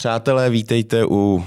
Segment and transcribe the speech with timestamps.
[0.00, 1.42] Přátelé, vítejte u uh,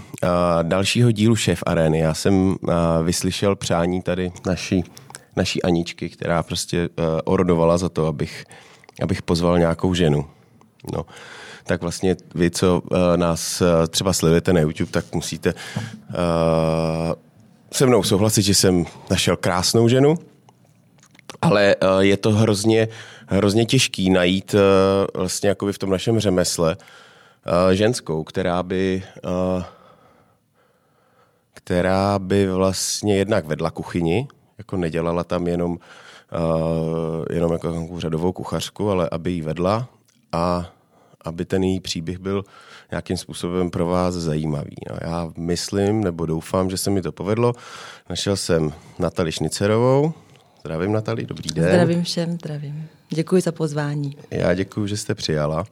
[0.62, 2.00] dalšího dílu Šéf Arény.
[2.00, 2.56] Já jsem uh,
[3.04, 4.84] vyslyšel přání tady naší,
[5.36, 8.46] naší Aničky, která prostě uh, orodovala za to, abych,
[9.02, 10.26] abych pozval nějakou ženu.
[10.94, 11.06] No,
[11.64, 12.82] tak vlastně vy, co
[13.16, 15.54] nás uh, třeba sledujete na YouTube, tak musíte
[17.72, 20.16] se mnou souhlasit, že jsem našel krásnou ženu,
[21.42, 22.88] ale je to hrozně,
[23.28, 24.56] hrozně těžký najít
[25.14, 26.78] vlastně jakoby v tom našem řemesle
[27.72, 29.64] ženskou, která by uh,
[31.54, 38.90] která by vlastně jednak vedla kuchyni, jako nedělala tam jenom, uh, jenom jako řadovou kuchařku,
[38.90, 39.88] ale aby ji vedla
[40.32, 40.74] a
[41.22, 42.44] aby ten její příběh byl
[42.92, 44.76] nějakým způsobem pro vás zajímavý.
[44.90, 47.54] No, já myslím, nebo doufám, že se mi to povedlo.
[48.10, 50.14] Našel jsem Natali Šnicerovou.
[50.60, 51.66] Zdravím, Natali, dobrý den.
[51.66, 52.88] Zdravím všem, zdravím.
[53.10, 54.18] Děkuji za pozvání.
[54.32, 55.66] Já děkuji, že jste přijala.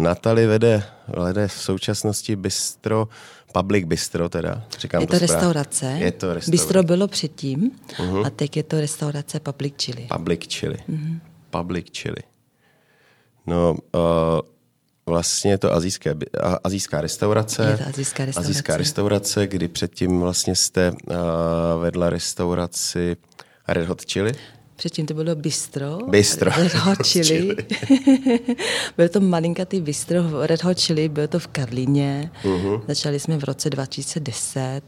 [0.00, 3.08] Natali vede, vede v současnosti bistro,
[3.52, 5.86] public bistro teda, říkám je to, to restaurace.
[5.86, 6.50] Je to restaurace.
[6.50, 8.26] Bistro bylo předtím uh-huh.
[8.26, 10.06] a teď je to restaurace Public Chili.
[10.16, 10.76] Public Chili.
[10.88, 11.20] Uh-huh.
[11.50, 12.22] Public Chili.
[13.46, 14.00] No, uh,
[15.06, 16.14] vlastně je to azijské,
[16.64, 17.70] azijská restaurace.
[17.70, 18.50] Je to azijská restaurace.
[18.50, 21.16] Azijská restaurace, kdy předtím vlastně jste uh,
[21.80, 23.16] vedla restauraci
[23.68, 24.32] Red Hot Chili.
[24.80, 25.98] Předtím to bylo bistro.
[26.08, 26.50] Bistro.
[26.56, 27.56] Red Hot Chili.
[28.96, 32.30] bylo to malinkatý bistro Red Hot Chili, bylo to v Karlíně.
[32.44, 32.82] Uh-huh.
[32.88, 34.80] Začali jsme v roce 2010,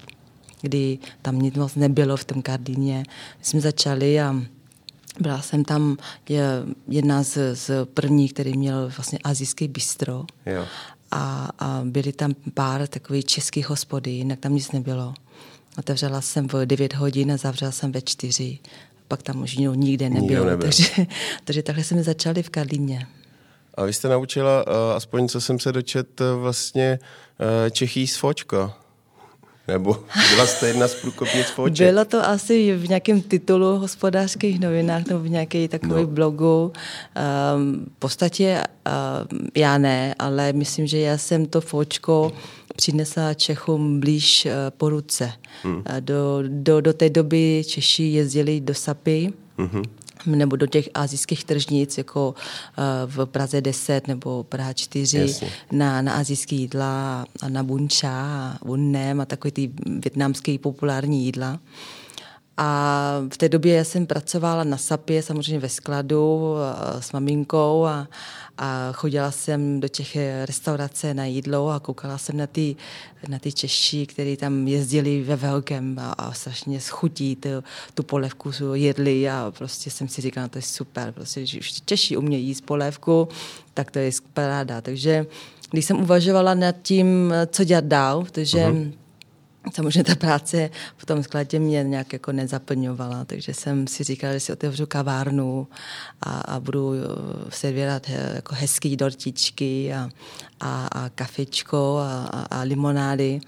[0.61, 3.05] kdy tam nic moc nebylo v tom Karlíně.
[3.39, 4.43] My jsme začali a
[5.21, 5.97] byla jsem tam
[6.89, 10.25] jedna z, z prvních, který měl vlastně azijský bistro.
[10.47, 10.65] Jo.
[11.11, 15.15] A, a byly tam pár takových českých hospody, jinak tam nic nebylo.
[15.79, 18.59] Otevřela jsem v 9 hodin a zavřela jsem ve 4
[19.13, 20.29] pak tam už nikde nebyl.
[20.29, 20.69] Nikdo nebyl.
[20.69, 21.07] Takže,
[21.45, 23.07] takže takhle jsme začali v Karlíně.
[23.75, 26.99] A vy jste naučila, eh, aspoň co jsem se dočet, eh, vlastně
[27.67, 28.75] eh, Čechý z Fočka.
[29.69, 29.97] Nebo
[30.31, 31.87] byla jste jedna z průkopnic Foček?
[31.89, 36.07] Bylo to asi v nějakém titulu hospodářských novinách nebo v nějaké takové no.
[36.07, 36.73] blogu.
[37.57, 38.63] Um, v podstatě
[39.33, 42.33] um, já ne, ale myslím, že já jsem to Fočko
[42.77, 45.33] přinesla Čechům blíž uh, po ruce.
[45.63, 45.77] Hmm.
[45.77, 49.83] Uh, do, do, do té doby Češi jezdili do Sapy, hmm
[50.27, 55.37] nebo do těch azijských tržnic, jako uh, v Praze 10 nebo Praha 4,
[55.73, 58.13] na, na azijské jídla a na bunča
[58.63, 61.61] a bunnem a takové ty větnamské populární jídla.
[62.57, 66.55] A v té době jsem pracovala na SAPě, samozřejmě ve skladu
[67.01, 68.09] s maminkou a,
[68.59, 72.77] a chodila jsem do těch restaurace na jídlo a koukala jsem na ty,
[73.29, 77.49] na ty Češi, kteří tam jezdili ve velkém a, a strašně schutí tu,
[77.95, 82.17] tu polévku jedli a prostě jsem si říkala, no to je super, prostě, když Češi
[82.17, 83.29] umějí jíst polévku,
[83.75, 84.81] tak to je paráda.
[84.81, 85.27] Takže
[85.71, 88.93] když jsem uvažovala nad tím, co dělat dál, protože uh-huh
[89.75, 94.41] Samozřejmě ta práce v tom skladě mě nějak jako nezaplňovala, takže jsem si říkala, že
[94.41, 95.69] si otevřu kavárnu
[96.21, 97.07] a, a budu eh,
[97.51, 100.11] servírat eh, jako hezký dortičky a,
[100.61, 103.41] a, a kafičko a, a, a limonády.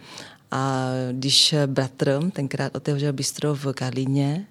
[0.51, 4.47] A když bratr tenkrát otevřel bistro v Karlíně,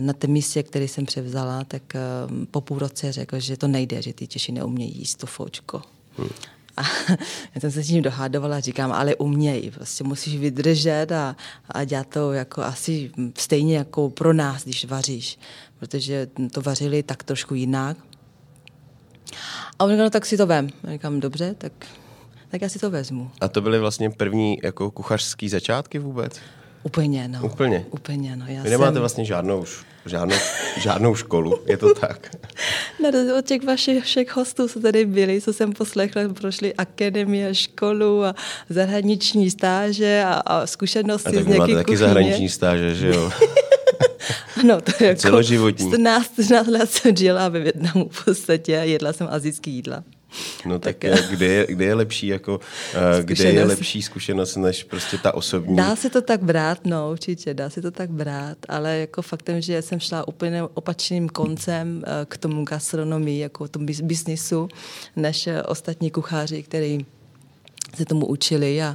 [0.00, 2.00] na té místě, který jsem převzala, tak eh,
[2.50, 5.82] po půl roce řekl, že to nejde, že ty Češi neumějí jíst to fočko.
[6.18, 6.28] Hmm.
[6.76, 6.82] A
[7.54, 11.36] já jsem se s ním dohádovala říkám, ale uměj, prostě musíš vydržet a,
[11.70, 15.38] a dělat to jako asi stejně jako pro nás, když vaříš,
[15.78, 17.96] protože to vařili tak trošku jinak.
[19.78, 20.68] A on říkal, no, tak si to vem.
[20.88, 21.72] A říkám, dobře, tak,
[22.48, 23.30] tak já si to vezmu.
[23.40, 26.40] A to byly vlastně první jako kuchařský začátky vůbec?
[26.82, 27.40] Úplně, no.
[27.42, 27.86] Úplně?
[27.90, 28.44] Úplně, no.
[28.48, 29.00] Já Vy nemáte jsem...
[29.00, 29.64] vlastně žádnou,
[30.06, 30.36] žádnou,
[30.80, 32.36] žádnou školu, je to tak?
[33.02, 38.24] No, od těch vašich všech hostů, co tady byli, co jsem poslechla, prošli akademie, školu
[38.24, 38.34] a
[38.68, 43.32] zahraniční stáže a, a zkušenosti a z nějaké máte taky zahraniční stáže, že jo?
[44.60, 45.88] ano, to je jako Celoživotní.
[45.88, 50.04] 14, 14 let jsem žila ve Větnamu v podstatě a jedla jsem azijský jídla.
[50.66, 54.56] No tak, tak eh, kde, je, kde je lepší jako, uh, kde je lepší zkušenost
[54.56, 55.76] než prostě ta osobní?
[55.76, 59.60] Dá se to tak brát, no určitě, dá se to tak brát, ale jako faktem,
[59.60, 64.68] že jsem šla úplně opačným koncem uh, k tomu gastronomii, jako tomu biznisu,
[65.16, 67.06] než uh, ostatní kucháři, který
[67.96, 68.82] se tomu učili.
[68.82, 68.94] A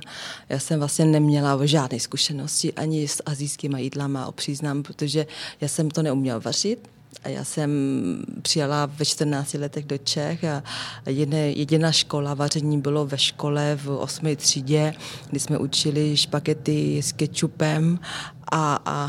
[0.50, 5.26] já jsem vlastně neměla žádné zkušenosti ani s azijskými jídlama, přiznám, protože
[5.62, 6.90] já jsem to neuměla vařit,
[7.24, 7.72] A já jsem
[8.42, 10.64] přijela ve 14 letech do Čech a
[11.06, 14.36] jediné, jediná škola vaření bylo ve škole v 8.
[14.36, 14.94] třídě,
[15.30, 18.00] kdy jsme učili špagety s kečupem
[18.52, 19.08] a, a,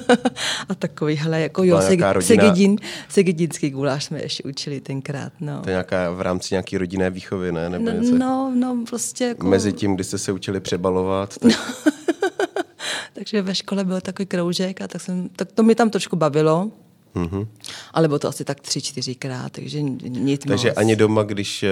[0.68, 2.76] a takovýhle, jako jo, seg, segedin,
[3.08, 5.32] segedinský guláš jsme ještě učili tenkrát.
[5.40, 5.60] No.
[5.62, 7.70] To je nějaká v rámci nějaké rodinné výchovy, ne?
[7.70, 8.18] Nebo no, něco?
[8.18, 9.46] no, no, prostě jako...
[9.46, 11.38] Mezi tím, kdy jste se učili přebalovat.
[11.38, 11.52] Tak...
[13.12, 16.70] Takže ve škole byl takový kroužek a tak, jsem, tak to mi tam trošku bavilo.
[17.16, 17.46] Mm-hmm.
[17.92, 20.76] Ale bylo to asi tak tři, čtyřikrát, takže nic Takže moc.
[20.76, 21.68] ani doma, když, eh,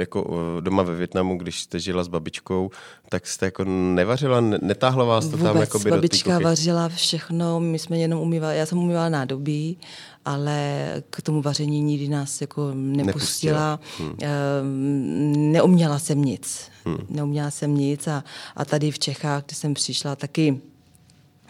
[0.00, 2.70] jako eh, doma ve Větnamu, když jste žila s babičkou,
[3.08, 7.78] tak jste jako nevařila, netáhla vás to Vůbec, tam jako by babička vařila všechno, my
[7.78, 9.78] jsme jenom umývali, já jsem umývala nádobí,
[10.24, 13.70] ale k tomu vaření nikdy nás jako nepustila.
[13.70, 13.80] nepustila.
[13.98, 15.52] Hmm.
[15.52, 16.70] Neuměla jsem nic.
[16.84, 16.98] Hmm.
[17.08, 18.24] Neuměla jsem nic a,
[18.56, 20.60] a tady v Čechách, kde jsem přišla, taky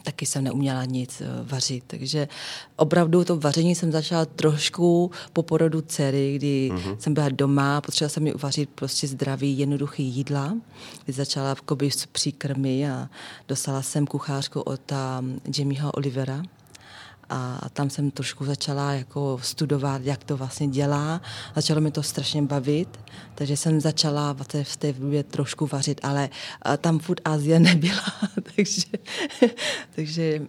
[0.02, 1.84] taky jsem neuměla nic eh, vařit.
[1.86, 2.28] Takže
[2.76, 6.96] opravdu to vaření jsem začala trošku po porodu dcery, kdy mm-hmm.
[6.98, 10.56] jsem byla doma, potřebovala jsem mi uvařit prostě zdravý, jednoduchý jídla.
[11.04, 13.08] Kdy začala jakoby s příkrmy a
[13.48, 16.42] dostala jsem kuchářku od um, Jamieho Olivera,
[17.30, 21.20] a tam jsem trošku začala jako studovat, jak to vlastně dělá.
[21.54, 23.00] Začalo mi to strašně bavit,
[23.34, 26.28] takže jsem začala v té době trošku vařit, ale
[26.78, 28.12] tam furt Azie nebyla,
[28.56, 28.82] takže,
[29.94, 30.46] takže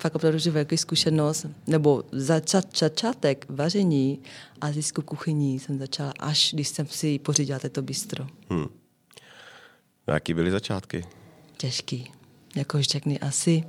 [0.00, 4.18] fakt opravdu, že velký zkušenost, nebo začat, začátek vaření
[4.60, 8.26] azijskou kuchyní jsem začala, až když jsem si pořídila toto bistro.
[8.50, 8.66] Hmm.
[10.06, 11.04] Jaký byly začátky?
[11.56, 12.12] Těžký.
[12.56, 13.64] Jako řekni asi,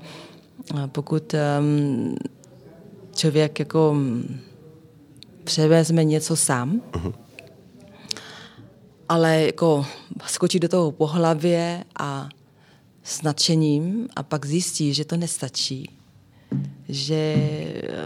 [0.87, 2.15] pokud um,
[3.21, 3.95] člověk jako
[5.43, 7.13] převezme něco sám, uh-huh.
[9.09, 9.85] ale jako
[10.25, 12.29] skočí do toho po hlavě a
[13.03, 15.89] s nadšením a pak zjistí, že to nestačí.
[16.89, 17.35] Že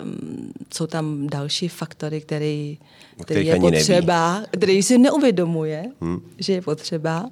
[0.03, 2.77] um, jsou tam další faktory, který,
[3.21, 4.47] který je potřeba, neví.
[4.51, 6.21] který si neuvědomuje, hmm.
[6.37, 7.29] že je potřeba.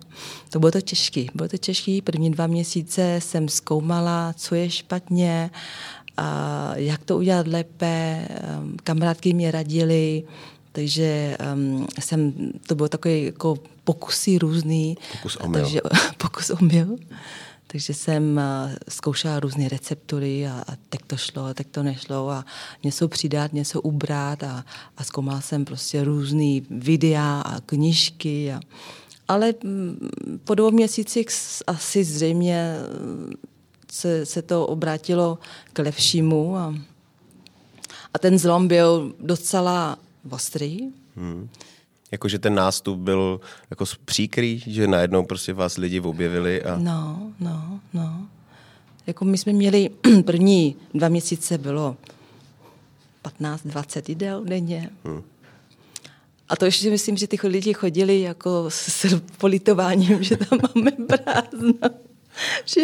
[0.49, 1.25] To bylo to těžké.
[1.35, 1.99] Bylo to těžké.
[2.03, 5.51] První dva měsíce jsem zkoumala, co je špatně
[6.17, 8.27] a jak to udělat lépe.
[8.29, 10.23] Ehm, kamarádky mě radili,
[10.71, 12.33] takže um, jsem,
[12.67, 14.97] to bylo takový jako pokusy různý.
[15.11, 15.61] Pokus omyl.
[15.61, 15.81] Takže,
[16.17, 16.97] pokus omyl.
[17.67, 22.29] Takže jsem uh, zkoušela různé receptury a, a tak to šlo, a tak to nešlo
[22.29, 22.45] a
[22.83, 24.65] něco přidat, něco ubrat a,
[24.97, 28.53] a zkoumala jsem prostě různé videa a knižky.
[28.53, 28.59] A,
[29.27, 30.09] ale mm,
[30.43, 31.27] po dvou měsících
[31.67, 32.75] asi zřejmě
[33.93, 35.39] se, se to obrátilo
[35.73, 36.75] k lepšímu a,
[38.13, 39.99] a ten zlom byl docela
[40.29, 40.79] ostrý.
[41.15, 41.49] Hmm.
[42.11, 46.77] Jakože ten nástup byl jako příkrý, že najednou prostě vás lidi objevili a...
[46.77, 48.27] No, no, no.
[49.07, 49.89] Jako my jsme měli
[50.25, 51.97] první dva měsíce bylo
[53.39, 54.89] 15-20 jídel denně.
[55.03, 55.23] Hmm.
[56.49, 59.05] A to ještě myslím, že ty lidi chodili jako s
[59.37, 62.12] politováním, že tam máme prázdno.
[62.65, 62.81] že,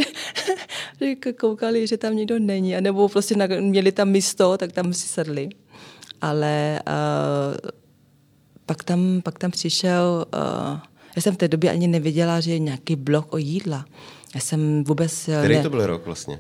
[1.02, 4.94] že koukali, že tam nikdo není, a nebo prostě na, měli tam místo, tak tam
[4.94, 5.50] si sedli.
[6.22, 7.70] Ale uh,
[8.66, 10.80] pak, tam, pak tam přišel, uh,
[11.16, 13.86] já jsem v té době ani nevěděla, že je nějaký blok o jídla.
[14.36, 15.30] Já jsem vůbec...
[15.40, 16.40] Který ne, to byl rok vlastně?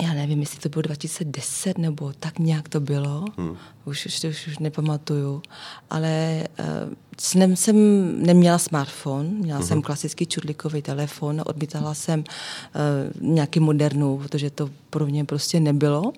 [0.00, 3.56] Já nevím, jestli to bylo 2010 nebo tak nějak to bylo, hmm.
[3.84, 5.42] už, už, už, už nepamatuju,
[5.90, 6.66] ale uh,
[7.20, 7.76] jsem, jsem
[8.26, 9.68] neměla smartphone, měla hmm.
[9.68, 16.12] jsem klasický čudlíkový telefon, odmítala jsem uh, nějaký modernou, protože to pro mě prostě nebylo.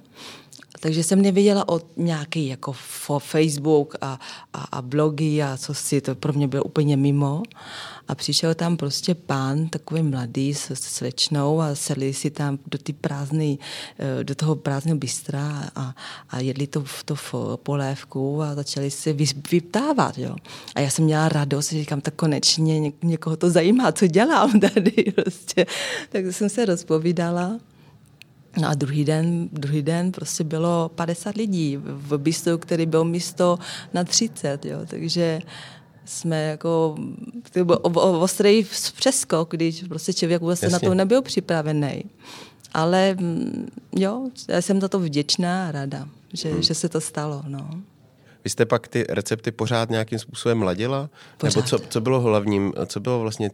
[0.81, 2.75] Takže jsem nevěděla o nějaký jako
[3.19, 4.21] Facebook a,
[4.53, 7.43] a, a blogy a co si, to pro mě bylo úplně mimo.
[8.09, 12.79] A přišel tam prostě pán, takový mladý s, s slečnou a sedli si tam do,
[12.79, 13.59] ty prázdný,
[13.99, 15.95] eh, do toho prázdného bystra a,
[16.31, 17.17] a jedli to, to
[17.57, 19.13] polévku a začali se
[19.51, 20.19] vyptávat.
[20.19, 20.37] Jo.
[20.75, 24.61] A já jsem měla radost, že říkám, tak konečně ně, někoho to zajímá, co dělám
[24.61, 24.93] tady.
[25.15, 25.67] Prostě.
[26.09, 27.59] Tak jsem se rozpovídala.
[28.61, 33.59] No a druhý den, druhý den prostě bylo 50 lidí v bistru, který byl místo
[33.95, 34.79] na 30, jo.
[34.87, 35.41] takže
[36.05, 36.97] jsme jako,
[37.53, 40.73] to byl ostrý přeskok, když prostě člověk vůbec Jasně.
[40.73, 42.05] na to nebyl připravený.
[42.75, 46.63] Ale mm, jo, já jsem za to vděčná a ráda, že, hmm.
[46.63, 47.43] že se to stalo.
[47.49, 47.71] No.
[48.45, 51.11] Vy jste pak ty recepty pořád nějakým způsobem ladila?
[51.39, 51.57] Pořád.
[51.57, 53.51] Nebo co, co bylo hlavním, co bylo vlastně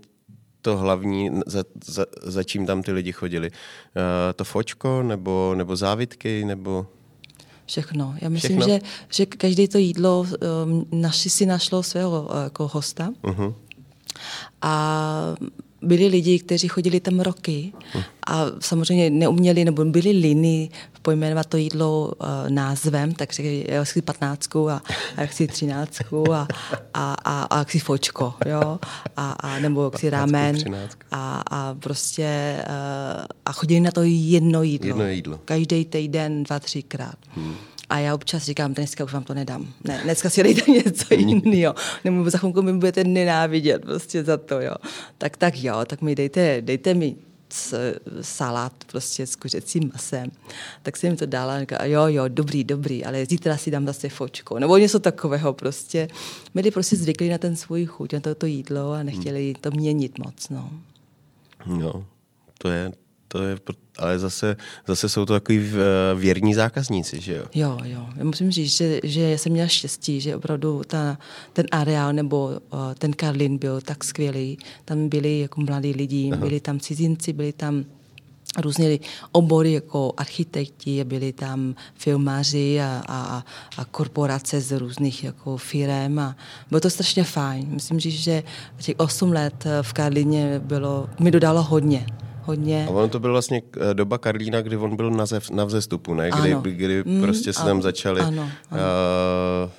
[0.62, 3.50] to hlavní, za, za, za čím tam ty lidi chodili?
[3.50, 3.56] Uh,
[4.36, 6.86] to fočko, nebo, nebo závitky, nebo...
[7.66, 8.14] Všechno.
[8.20, 8.74] Já myslím, Všechno?
[8.74, 10.26] Že, že každé to jídlo
[10.64, 13.10] um, naši si našlo svého uh, jako hosta.
[13.22, 13.54] Uh-huh.
[14.62, 15.34] A
[15.82, 17.72] byli lidi, kteří chodili tam roky
[18.26, 20.70] a samozřejmě neuměli nebo byli liny
[21.02, 24.82] pojmenovat to jídlo uh, názvem, takže já chci patnáctku a,
[25.16, 26.48] a chci třináctku a,
[26.94, 28.78] a, a, a chci fočko, jo,
[29.16, 30.56] a, a nebo chci rámen
[31.10, 34.88] a, a prostě uh, a chodili na to jedno jídlo.
[34.88, 35.40] Jedno jídlo.
[35.44, 37.16] Každý týden, dva, třikrát.
[37.28, 37.54] Hmm.
[37.90, 39.68] A já občas říkám, dneska už vám to nedám.
[39.84, 41.74] Ne, dneska si dejte něco jiného.
[42.04, 44.74] Nebo za chvilku mi budete nenávidět prostě za to, jo.
[45.18, 47.16] Tak, tak jo, tak mi dejte, dejte mi
[48.20, 50.30] salát prostě s kuřecím masem.
[50.82, 53.86] Tak jsem jim to dala a říkala, jo, jo, dobrý, dobrý, ale zítra si dám
[53.86, 54.58] zase fočko.
[54.58, 56.08] Nebo něco takového prostě.
[56.54, 60.48] Byli prostě zvyklí na ten svůj chuť, na toto jídlo a nechtěli to měnit moc,
[60.48, 60.70] no.
[61.66, 62.04] No,
[62.58, 62.92] to je,
[63.32, 63.56] to je,
[63.98, 64.56] ale zase,
[64.86, 67.44] zase jsou to takový eh, věrní zákazníci, že jo?
[67.54, 68.06] Jo, jo.
[68.16, 71.18] Já musím říct, že, že jsem měla štěstí, že opravdu ta,
[71.52, 74.58] ten areál nebo uh, ten Karlin byl tak skvělý.
[74.84, 76.40] Tam byli jako mladí lidi, Aha.
[76.40, 77.84] byli tam cizinci, byli tam
[78.58, 78.98] různé
[79.32, 83.44] obory jako architekti, byli tam filmáři a, a,
[83.76, 86.36] a korporace z různých jako firm a
[86.70, 87.66] bylo to strašně fajn.
[87.70, 88.42] Myslím, že
[88.78, 92.06] těch 8 let v Karlině bylo, mi dodalo hodně
[92.50, 92.86] hodně.
[92.88, 96.14] A ono to byl vlastně eh, doba Karlína, kdy on byl na, zev, na vzestupu,
[96.14, 96.30] ne?
[96.30, 96.62] Kdy, ano.
[96.62, 98.82] kdy mm, prostě se tam začaly ano, ano.
[99.64, 99.70] Uh,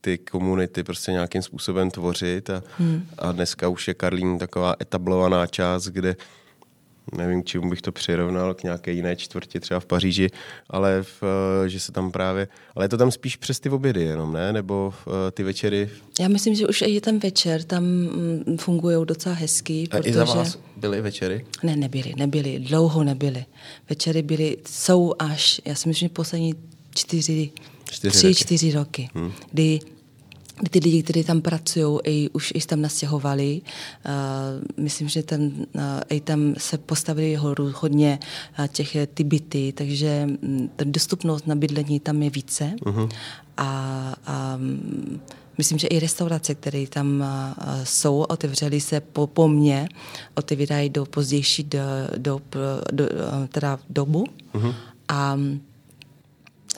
[0.00, 3.06] ty komunity prostě nějakým způsobem tvořit a, hmm.
[3.18, 6.16] a dneska už je Karlín taková etablovaná část, kde
[7.16, 10.30] nevím, čemu bych to přirovnal k nějaké jiné čtvrti, třeba v Paříži,
[10.70, 11.22] ale v,
[11.64, 14.52] eh, že se tam právě, ale je to tam spíš přes ty obědy jenom, ne?
[14.52, 15.90] Nebo eh, ty večery?
[16.20, 19.88] Já myslím, že už i ten večer tam mm, fungují docela hezky.
[19.90, 20.10] A protože...
[20.10, 21.46] i za vás byly večery?
[21.62, 23.44] Ne, nebyly, nebyly, dlouho nebyly.
[23.88, 26.54] Večery byly, jsou až, já si myslím, že poslední
[26.94, 27.50] čtyři,
[27.90, 28.34] čtyři tři, roky.
[28.34, 29.32] čtyři roky, hmm.
[29.52, 29.80] kdy
[30.70, 33.60] ty lidi, kteří tam pracují, i, už i tam nastěhovali.
[34.06, 37.34] Uh, myslím, že tam, uh, i tam se postavili
[37.72, 38.18] hodně
[38.58, 42.72] uh, těch ty byty, takže um, ta dostupnost na bydlení tam je více.
[42.84, 43.08] Uh-huh.
[43.56, 45.20] A, a um,
[45.58, 49.88] myslím, že i restaurace, které tam uh, jsou, otevřely se po, po mně,
[50.34, 51.80] otevírají do pozdější do,
[52.16, 52.40] do,
[52.92, 54.24] do, uh, teda dobu.
[54.54, 54.74] Uh-huh.
[55.08, 55.60] A um,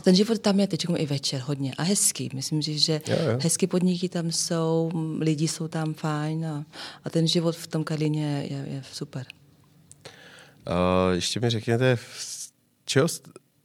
[0.02, 2.30] ten život tam je teď i večer hodně a hezký.
[2.34, 3.38] Myslím si, že jo, jo.
[3.42, 6.64] hezký podniky tam jsou, lidi jsou tam fajn a,
[7.04, 9.26] a ten život v tom Karlíně je, je super.
[10.66, 11.98] Uh, ještě mi řekněte,
[12.84, 13.08] čeho,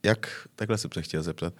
[0.04, 1.54] jak, takhle jsem se chtěl zeptat,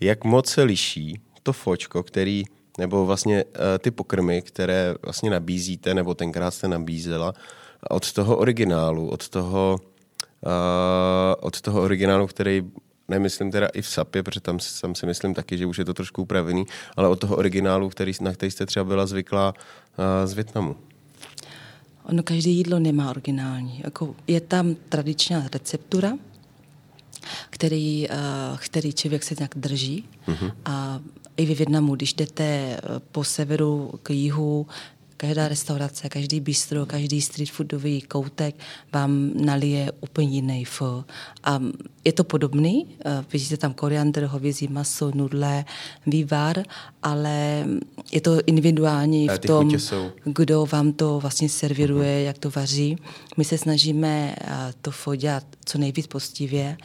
[0.00, 2.44] jak moc se liší to fočko, který,
[2.78, 7.32] nebo vlastně uh, ty pokrmy, které vlastně nabízíte, nebo tenkrát jste nabízela,
[7.90, 10.50] od toho originálu, od toho, uh,
[11.40, 12.62] od toho originálu, který
[13.12, 15.94] nemyslím teda i v SAPě, protože tam, tam si myslím taky, že už je to
[15.94, 16.64] trošku upravený,
[16.96, 20.76] ale od toho originálu, který, na který jste třeba byla zvyklá uh, z Větnamu.
[22.04, 23.80] Ono každé jídlo nemá originální.
[23.84, 26.12] Jako je tam tradiční receptura,
[27.50, 30.04] který, uh, který člověk se nějak drží.
[30.28, 30.52] Uh-huh.
[30.64, 31.00] A
[31.36, 32.80] i ve Větnamu, když jdete
[33.12, 34.66] po severu k jihu,
[35.22, 38.54] Každá restaurace, každý bistro, každý street foodový koutek
[38.92, 41.04] vám nalije úplně jiný fo.
[41.44, 41.60] A
[42.04, 45.64] je to podobný, eh, vidíte tam koriandr, hovězí maso, nudle,
[46.06, 46.62] vývar,
[47.02, 47.66] ale
[48.12, 49.70] je to individuální v tom,
[50.24, 52.26] kdo vám to vlastně serviruje, uh-huh.
[52.26, 52.98] jak to vaří.
[53.36, 56.76] My se snažíme eh, to fodět co nejvíc postivě,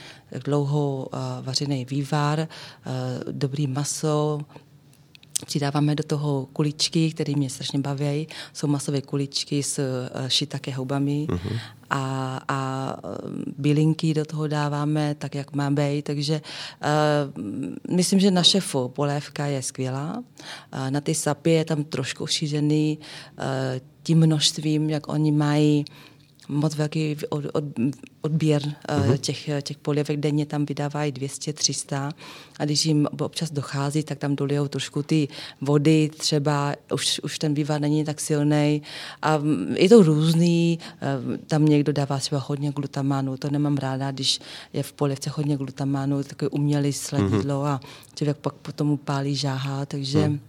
[0.46, 2.48] dlouho eh, vařený vývar,
[3.32, 4.40] dobrý maso,
[5.46, 8.28] Přidáváme do toho kuličky, které mě strašně baví.
[8.54, 11.60] Jsou masové kuličky s uh, šitake houbami uh-huh.
[11.90, 12.94] a, a
[13.58, 16.02] bylinky do toho dáváme tak, jak má být.
[16.02, 16.42] Takže
[17.92, 20.24] uh, myslím, že naše fo, polévka je skvělá.
[20.74, 23.46] Uh, na ty sapy je tam trošku šířený uh,
[24.04, 25.86] tím množstvím, jak oni mají
[26.50, 27.64] moc velký od, od,
[28.22, 29.18] odběr uh-huh.
[29.18, 30.20] těch, těch polévek.
[30.20, 32.12] Denně tam vydávají 200-300
[32.60, 35.28] a když jim občas dochází, tak tam dolijou trošku ty
[35.62, 38.82] vody, třeba už, už ten vývar není tak silný
[39.22, 39.40] a
[39.76, 44.40] je to různý, eh, tam někdo dává třeba hodně glutamánu, to nemám ráda, když
[44.74, 47.68] je v polevce hodně glutamánu, takový umělý sladidlo uh-huh.
[47.68, 47.82] a
[48.16, 50.40] člověk pak potom pálí žáha, takže uh-huh.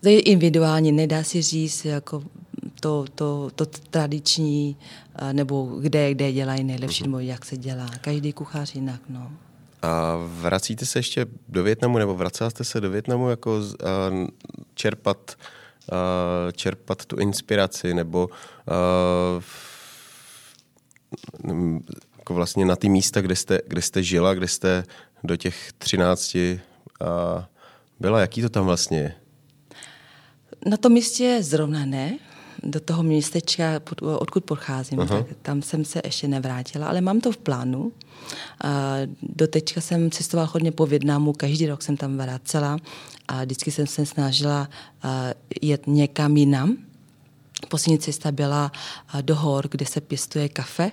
[0.00, 2.22] to je individuální, nedá si říct, jako
[2.80, 4.76] to, to, to tradiční,
[5.32, 7.86] nebo kde, kde dělají nejlepší, nebo jak se dělá.
[8.00, 9.32] Každý kuchař jinak, no.
[9.82, 13.64] A vracíte se ještě do Větnamu, nebo vracela jste se do Větnamu jako uh,
[14.74, 15.34] čerpat,
[15.92, 19.42] uh, čerpat tu inspiraci, nebo uh,
[22.18, 24.84] jako vlastně na ty místa, kde jste, kde jste žila, kde jste
[25.24, 26.60] do těch třinácti
[27.00, 27.42] uh,
[28.00, 29.14] byla, jaký to tam vlastně je?
[30.66, 32.18] Na tom místě zrovna ne,
[32.62, 35.16] do toho městečka, odkud pocházím, Aha.
[35.16, 37.92] tak tam jsem se ještě nevrátila, ale mám to v plánu.
[39.22, 42.78] Do teďka jsem cestovala hodně po Větnamu, každý rok jsem tam vracela
[43.28, 44.68] a vždycky jsem se snažila
[45.62, 46.76] jet někam jinam.
[47.68, 48.72] Poslední cesta byla
[49.20, 50.90] do hor, kde se pěstuje kafe.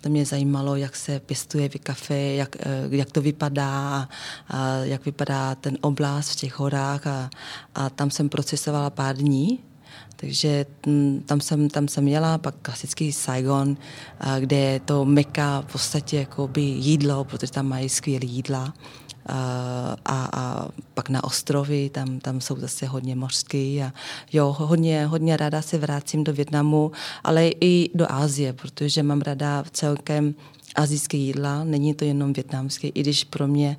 [0.00, 4.08] To mě zajímalo, jak se pěstuje v kafe, jak, e, jak to vypadá,
[4.48, 7.06] a jak vypadá ten oblast v těch horách.
[7.06, 7.30] A,
[7.74, 9.58] a tam jsem procesovala pár dní
[10.22, 13.76] takže mm, tam jsem, tam jsem jela, pak klasický Saigon,
[14.40, 18.74] kde je to meka v podstatě jakoby jídlo, protože tam mají skvělé jídla.
[19.26, 23.92] A, a pak na ostrovy, tam, tam jsou zase hodně mořský a
[24.32, 26.92] jo, hodně, hodně ráda se vracím do Větnamu,
[27.24, 30.34] ale i do Asie, protože mám ráda celkem
[30.74, 33.76] azijské jídla, není to jenom větnamské, i když pro mě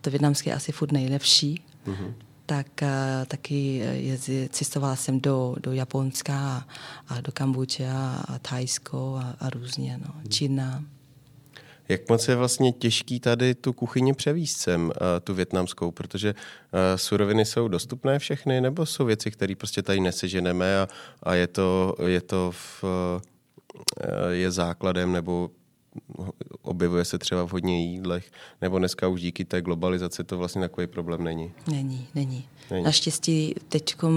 [0.00, 1.64] to větnamské je asi furt nejlepší.
[1.86, 2.88] Mm-hmm tak uh,
[3.26, 4.18] taky je,
[4.48, 6.66] cestovala jsem do, do Japonska a,
[7.08, 10.28] a do Kambodže a, a Thajsko a, a různě, no, hmm.
[10.28, 10.84] Čína.
[11.88, 14.92] Jak moc je vlastně těžký tady tu kuchyni převíst sem, uh,
[15.24, 16.34] tu větnamskou, protože
[16.96, 20.88] suroviny jsou dostupné všechny, nebo jsou věci, které prostě tady neseženeme a,
[21.22, 22.84] a je to, je to v,
[24.30, 25.50] je základem nebo
[26.62, 28.30] objevuje se třeba v hodně jídlech,
[28.60, 31.52] nebo dneska už díky té globalizaci to vlastně takový problém není.
[31.70, 32.44] Není, není.
[32.70, 32.84] není.
[32.84, 34.14] Naštěstí teď uh,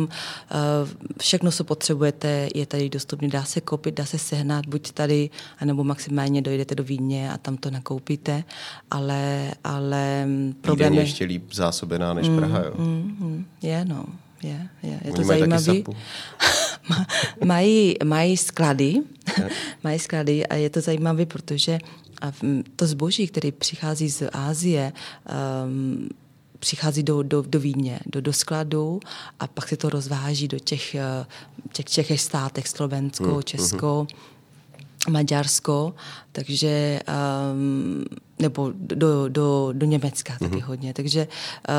[1.21, 3.27] všechno, co potřebujete, je tady dostupné.
[3.27, 5.29] Dá se koupit, dá se sehnat, buď tady,
[5.59, 8.43] anebo maximálně dojdete do Vídně a tam to nakoupíte,
[8.91, 10.27] ale, ale
[10.61, 11.01] problém je...
[11.01, 12.73] ještě líp zásobená než mm, Praha, jo?
[12.77, 14.05] Mm, mm, je, no.
[14.45, 14.99] Je, je.
[15.05, 15.73] je to zajímavé.
[17.45, 19.01] mají, mají sklady,
[19.83, 21.79] mají sklady a je to zajímavé, protože
[22.75, 24.93] to zboží, které přichází z Ázie,
[25.65, 26.09] um,
[26.59, 28.99] přichází do, do, do Vídně, do, do skladu
[29.39, 31.25] a pak se to rozváží do těch, eh,
[31.73, 34.17] těch, těch státech, Slovensko, mm, Česko, mm.
[35.07, 35.93] Maďarsko,
[36.31, 36.99] takže
[37.53, 38.05] um,
[38.39, 40.61] nebo do, do, do Německa taky mm-hmm.
[40.61, 40.93] hodně.
[40.93, 41.27] Takže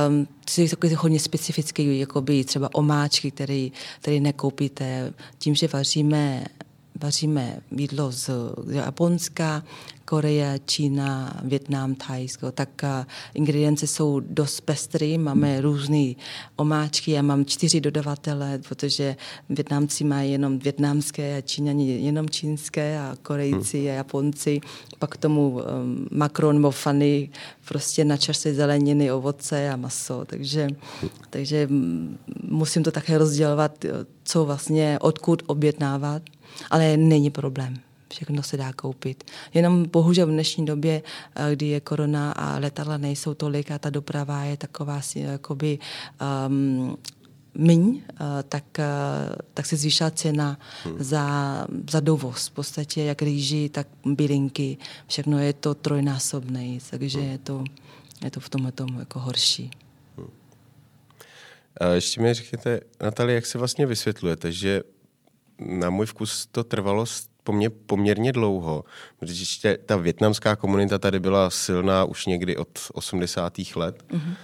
[0.08, 3.68] um, to je takový hodně specifický, jakoby třeba omáčky, které,
[4.00, 5.12] které nekoupíte.
[5.38, 6.44] Tím, že vaříme
[7.02, 8.30] vaříme jídlo z
[8.70, 9.62] Japonska,
[10.06, 12.82] Koreje, Čína, Větnam, Thajsko, tak
[13.34, 16.12] ingredience jsou dost pestrý, máme různé
[16.56, 19.16] omáčky, já mám čtyři dodavatele, protože
[19.48, 24.60] Větnamci mají jenom větnamské a Číňani jenom čínské a Korejci a Japonci,
[24.98, 27.30] pak k tomu um, makron nebo fany,
[27.68, 30.68] prostě na čerstvé zeleniny, ovoce a maso, takže,
[31.30, 31.68] takže
[32.42, 33.84] musím to také rozdělovat,
[34.24, 36.22] co vlastně, odkud objednávat,
[36.70, 37.76] ale není problém
[38.12, 39.30] všechno se dá koupit.
[39.54, 41.02] Jenom bohužel v dnešní době,
[41.34, 45.78] eh, kdy je korona a letadla nejsou tolik a ta doprava je taková si jakoby
[46.48, 46.98] um,
[47.58, 48.84] myň, eh, tak, eh,
[49.54, 50.96] tak se zvýšila cena hmm.
[50.98, 51.26] za,
[51.90, 52.46] za dovoz.
[52.46, 57.30] V podstatě jak rýži, tak bylinky, všechno je to trojnásobné, takže hmm.
[57.30, 57.64] je, to,
[58.24, 59.70] je to v tomhle tomu jako horší.
[60.16, 60.30] Hmm.
[61.80, 64.82] A ještě mi řekněte, Natalie, jak se vlastně vysvětlujete, že
[65.58, 67.04] na můj vkus to trvalo
[67.44, 68.84] po mně poměrně dlouho,
[69.18, 73.52] protože ta větnamská komunita tady byla silná už někdy od 80.
[73.76, 74.34] let, mm-hmm.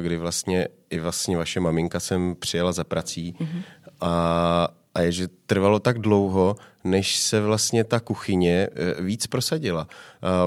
[0.00, 3.62] kdy vlastně i vlastně vaše maminka sem přijela za prací mm-hmm.
[4.00, 9.88] a, a je, že trvalo tak dlouho, než se vlastně ta kuchyně eh, víc prosadila.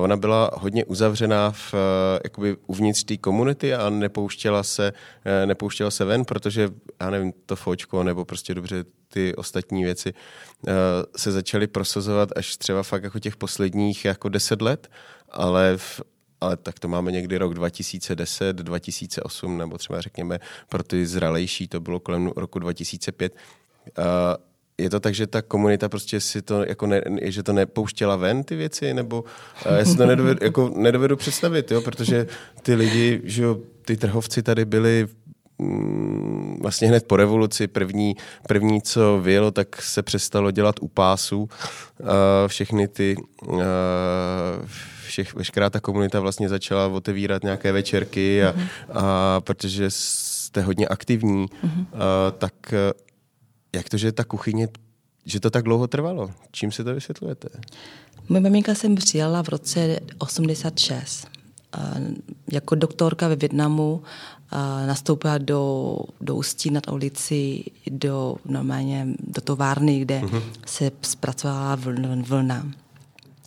[0.01, 4.93] Ona byla hodně uzavřená v, eh, jakoby uvnitř té komunity a nepouštěla se,
[5.25, 6.69] eh, nepouštěla se ven, protože,
[7.01, 10.13] já nevím, to fočko nebo prostě dobře ty ostatní věci
[11.17, 14.87] se začaly prosazovat až třeba fakt jako těch posledních jako deset let,
[15.29, 16.01] ale v,
[16.41, 21.79] ale tak to máme někdy rok 2010, 2008, nebo třeba řekněme pro ty zralejší to
[21.79, 23.35] bylo kolem roku 2005
[24.77, 28.43] je to tak, že ta komunita prostě si to jako ne, že to nepouštěla ven
[28.43, 29.23] ty věci, nebo
[29.77, 32.27] já si to nedovedu, jako nedovedu představit, jo, protože
[32.61, 35.07] ty lidi, že jo, ty trhovci tady byli
[35.59, 38.15] mm, vlastně hned po revoluci první,
[38.47, 41.49] první, co vyjelo, tak se přestalo dělat u pásu.
[42.47, 43.15] všechny ty,
[45.05, 48.55] všech, veškerá ta komunita vlastně začala otevírat nějaké večerky a,
[48.93, 51.85] a protože jste hodně aktivní, uh-huh.
[51.93, 52.53] a, tak
[53.77, 54.67] jak to, že ta kuchyně,
[55.25, 56.31] že to tak dlouho trvalo?
[56.51, 57.49] Čím si to vysvětlujete?
[58.29, 61.27] Moje maminka jsem přijala v roce 86.
[62.51, 64.03] Jako doktorka ve Větnamu
[64.85, 70.41] nastoupila do, do Ústí nad ulici, do, normálně, do továrny, kde uh-huh.
[70.65, 71.77] se zpracovala
[72.21, 72.71] vlna.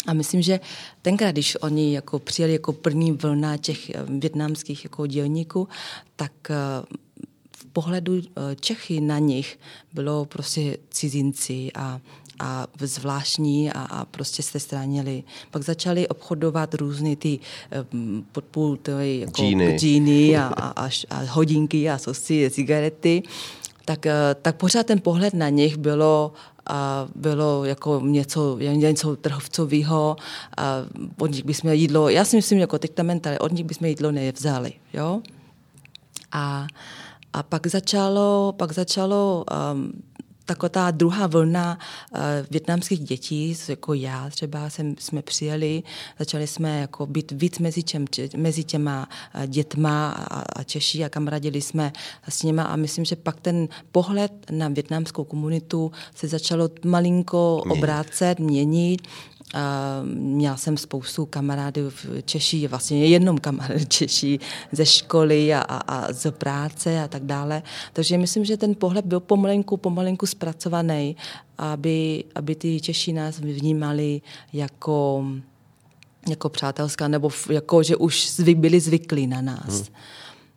[0.07, 0.61] A myslím, že
[1.03, 5.69] tenkrát, když oni jako přijeli jako první vlna těch větnamských jako dělníků,
[6.16, 6.33] tak
[7.72, 8.20] pohledu
[8.61, 9.59] Čechy na nich
[9.92, 12.00] bylo prostě cizinci a
[12.40, 15.22] a zvláštní a, a prostě se stránili.
[15.50, 17.38] Pak začali obchodovat různé ty
[17.92, 23.22] um, podpůltové jako džíny, džíny a, a, a, a hodinky a sosy, cigarety.
[23.85, 26.33] Tak, eh, tak pořád ten pohled na nich bylo
[26.66, 30.16] a bylo jako něco, něco trhovcového
[30.56, 30.76] a
[31.18, 34.72] od nich bychom jídlo, já si myslím, jako teď mentale, od nich bychom jídlo nevzali,
[34.92, 35.20] jo.
[36.33, 36.66] A,
[37.33, 39.93] a pak začalo, pak začalo um,
[40.45, 41.79] taková ta druhá vlna
[42.12, 45.83] uh, větnamských dětí, jako já třeba jsem, jsme přijeli,
[46.19, 48.05] začali jsme jako být víc mezi, čem,
[48.37, 51.93] mezi těma uh, dětma a, a Češi a kamarádili jsme
[52.29, 52.62] s nima.
[52.62, 59.09] A myslím, že pak ten pohled na větnamskou komunitu se začalo malinko obrácet, měnit
[60.15, 64.41] měla jsem spoustu kamarádů v Češí, vlastně jenom kamarádů Češí
[64.73, 67.63] ze školy a, a, a z práce a tak dále.
[67.93, 71.17] Takže myslím, že ten pohled byl pomalinku, pomalinku zpracovaný,
[71.59, 74.21] aby, aby ty Češi nás vnímali
[74.53, 75.25] jako,
[76.29, 79.75] jako přátelská, nebo jako, že už byli zvyklí na nás.
[79.75, 79.97] Hmm.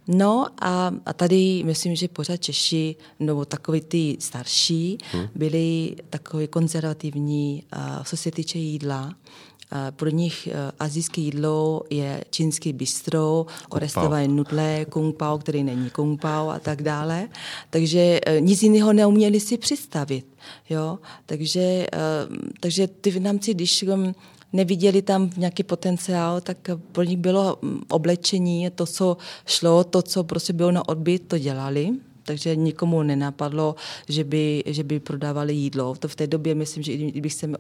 [0.08, 5.28] No a, a tady myslím, že pořád Češi, nebo takový ty starší, hmm.
[5.36, 9.06] byli takový konzervativní, uh, co se týče jídla.
[9.06, 15.90] Uh, pro nich uh, azijské jídlo je čínský bistro, orestové nudle, kung pao, který není
[15.90, 17.30] kung pao a tak dále.
[17.70, 20.26] Takže uh, nic jiného neuměli si představit.
[20.70, 21.00] Jo?
[21.26, 21.88] Takže,
[22.30, 24.16] uh, takže ty Větnamci, když um,
[24.54, 26.58] neviděli tam nějaký potenciál, tak
[26.92, 31.38] pro nich bylo mm, oblečení, to, co šlo, to, co prostě bylo na odbyt, to
[31.38, 31.94] dělali
[32.26, 33.76] takže nikomu nenapadlo,
[34.10, 35.96] že by, že by prodávali jídlo.
[35.96, 37.58] To v té době myslím, že kdybych se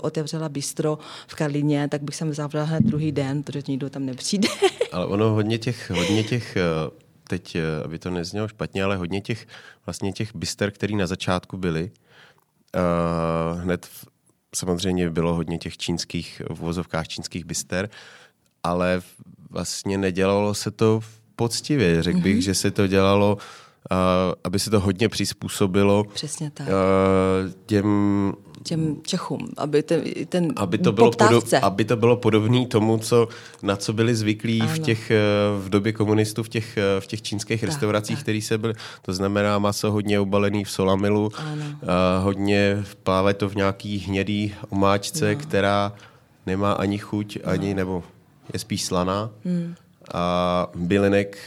[0.00, 4.48] otevřela bistro v Karlině, tak bych se zavřela hned druhý den, protože nikdo tam nepřijde.
[4.92, 6.62] Ale ono hodně těch, hodně těch eh,
[7.28, 9.46] teď, eh, aby to neznělo špatně, ale hodně těch
[9.86, 11.90] vlastně těch bister, který na začátku byly,
[12.76, 14.06] uh, hned v,
[14.54, 17.88] samozřejmě bylo hodně těch čínských, v vozovkách čínských bister,
[18.62, 19.02] ale
[19.50, 21.00] vlastně nedělalo se to
[21.36, 22.02] poctivě.
[22.02, 22.44] Řekl bych, mm-hmm.
[22.44, 23.98] že se to dělalo, uh,
[24.44, 26.68] aby se to hodně přizpůsobilo Přesně tak.
[26.68, 26.74] Uh,
[27.66, 27.86] těm
[28.62, 33.28] těm Čechům, aby ten, ten aby to bylo podob, aby to bylo podobné tomu, co,
[33.62, 35.12] na co byli zvyklí v těch
[35.58, 38.22] v době komunistů v těch, v těch čínských tak, restauracích, tak.
[38.22, 38.74] který se byly.
[39.02, 41.32] To znamená maso hodně obalený v solamilu,
[41.88, 45.40] a hodně pláve to v nějaký hnědý omáčce, no.
[45.40, 45.92] která
[46.46, 47.52] nemá ani chuť, no.
[47.52, 48.02] ani nebo
[48.52, 49.30] je spíš slaná.
[49.44, 49.74] Hmm.
[50.14, 51.38] A bylinek,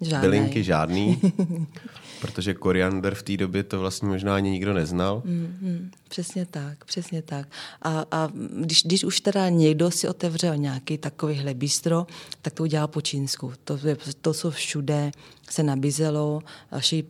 [0.00, 0.30] Žádnej.
[0.30, 1.20] bylinky žádný.
[2.20, 5.22] Protože koriander v té době to vlastně možná ani nikdo neznal.
[5.24, 7.48] Mm, mm, přesně tak, přesně tak.
[7.82, 8.28] A, a
[8.60, 12.06] když, když už teda někdo si otevřel nějaký takovýhle bistro,
[12.42, 13.52] tak to udělal po čínsku.
[13.64, 13.78] To,
[14.20, 15.10] to co všude
[15.50, 16.40] se nabízelo,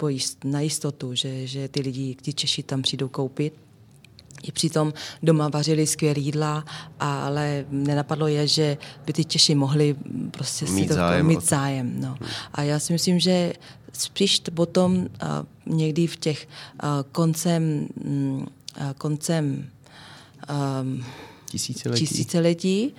[0.09, 3.68] jist, na jistotu, že, že ty lidi, ti Češi tam přijdou koupit.
[4.43, 6.65] I přitom doma vařili skvělé jídla,
[7.01, 9.97] ale nenapadlo je, že by ty Češi mohli
[10.31, 11.27] prostě mít si to zájem.
[11.27, 12.17] Mít zájem no.
[12.21, 12.29] hmm.
[12.53, 13.53] A já si myslím, že
[13.93, 15.07] spíš potom uh,
[15.77, 16.49] někdy v těch
[16.83, 18.47] uh, koncem, um,
[18.99, 19.71] koncem
[20.83, 21.05] um,
[21.51, 22.07] tisíciletí.
[22.07, 22.95] tisíciletí,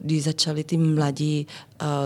[0.00, 1.46] kdy začali ty mladí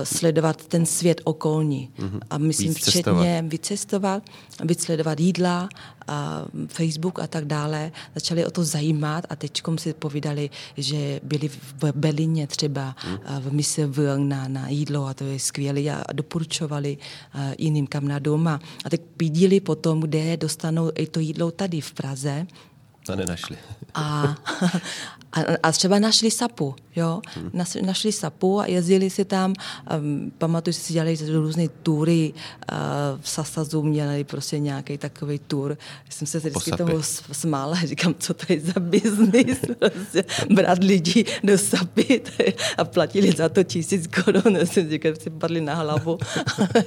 [0.04, 1.90] sledovat ten svět okolní.
[1.98, 2.20] Mm-hmm.
[2.30, 3.44] A myslím, víc včetně cestovat.
[3.44, 4.22] vycestovat,
[4.64, 5.68] víc sledovat jídla,
[6.08, 11.48] a Facebook a tak dále, začali o to zajímat a teď si povídali, že byli
[11.48, 13.40] v Berlíně třeba mm.
[13.40, 16.98] v mise v, na, na jídlo a to je skvělé a doporučovali
[17.58, 22.46] jiným kamarádům a, a teď pídili potom, kde dostanou i to jídlo tady v Praze,
[23.08, 23.56] a nenašli.
[23.94, 24.36] A,
[25.32, 27.20] a, a třeba našli sapu, jo.
[27.34, 27.50] Hmm.
[27.52, 29.54] Nas, našli sapu a jezdili si tam,
[29.98, 32.78] um, pamatuju, že si dělali různé tury, uh,
[33.20, 35.78] v Sasazu měli prostě nějaký takový tur.
[36.10, 41.58] Jsem se vždycky tomu smála, říkám, co to je za biznis, prostě brát lidi do
[41.58, 42.22] sapy
[42.78, 46.18] a platili za to tisíc korun, jsem říkal, si padli na hlavu,
[46.58, 46.84] ale,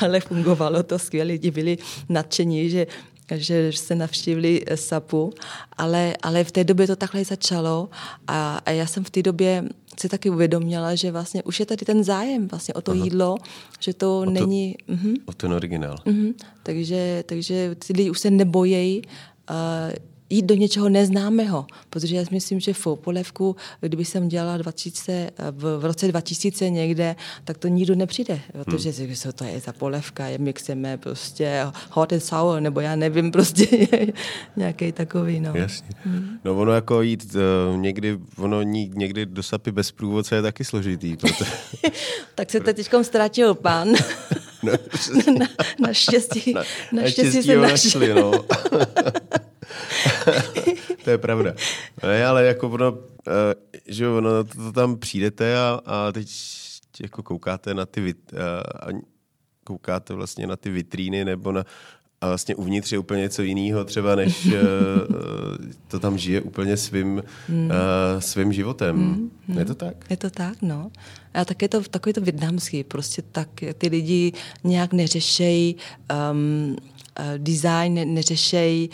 [0.00, 1.78] ale fungovalo to skvěle, lidi byli
[2.08, 2.86] nadšení, že
[3.30, 5.32] že se navštívili eh, SAPu,
[5.76, 7.88] ale, ale v té době to takhle začalo
[8.26, 9.64] a, a já jsem v té době
[10.00, 13.04] si taky uvědomila, že vlastně už je tady ten zájem vlastně o to Aha.
[13.04, 13.36] jídlo,
[13.80, 14.76] že to, o to není...
[14.88, 15.16] Uh-huh.
[15.26, 15.96] O ten originál.
[16.06, 16.34] Uh-huh.
[16.62, 19.02] Takže, takže ty lidi už se nebojí
[19.50, 24.56] uh, jít do něčeho neznámého, protože já si myslím, že v polevku, kdyby jsem dělala
[24.56, 29.14] 2000, v, v roce 2000 někde, tak to nikdo nepřijde, protože hmm.
[29.14, 31.60] co to je za polevka, je mixeme prostě
[31.90, 33.88] hot and sour, nebo já nevím, prostě
[34.56, 35.52] nějaký takový, no.
[35.54, 35.88] Jasně.
[36.04, 36.38] Hmm.
[36.44, 37.34] No ono jako jít
[37.70, 41.16] uh, někdy, ono někdy do sapy bez průvodce je taky složitý.
[41.16, 41.44] Proto...
[42.34, 43.88] tak se teď ztratil pán.
[44.64, 44.72] No,
[45.38, 45.46] na,
[45.78, 47.90] naštěstí, na, naštěstí se našli.
[47.90, 48.44] našli no.
[51.04, 51.54] to je pravda.
[52.02, 52.98] Ne, ale jako ono,
[53.28, 53.54] eh,
[53.86, 56.28] že ono, to, to tam přijdete a, a teď
[57.02, 58.92] jako koukáte na ty vit, a, a
[59.64, 61.64] koukáte vlastně na ty vitríny nebo na
[62.24, 64.52] a vlastně uvnitř je úplně něco jiného třeba, než uh,
[65.88, 67.66] to tam žije úplně svým, hmm.
[67.66, 68.96] uh, svým životem.
[68.96, 69.58] Hmm, hmm.
[69.58, 70.10] Je to tak?
[70.10, 70.90] Je to tak, no.
[71.34, 73.48] A tak je to takový to větnamský, prostě tak
[73.78, 74.32] ty lidi
[74.64, 75.76] nějak neřešejí
[76.32, 76.76] um,
[77.38, 78.90] design, neřešejí,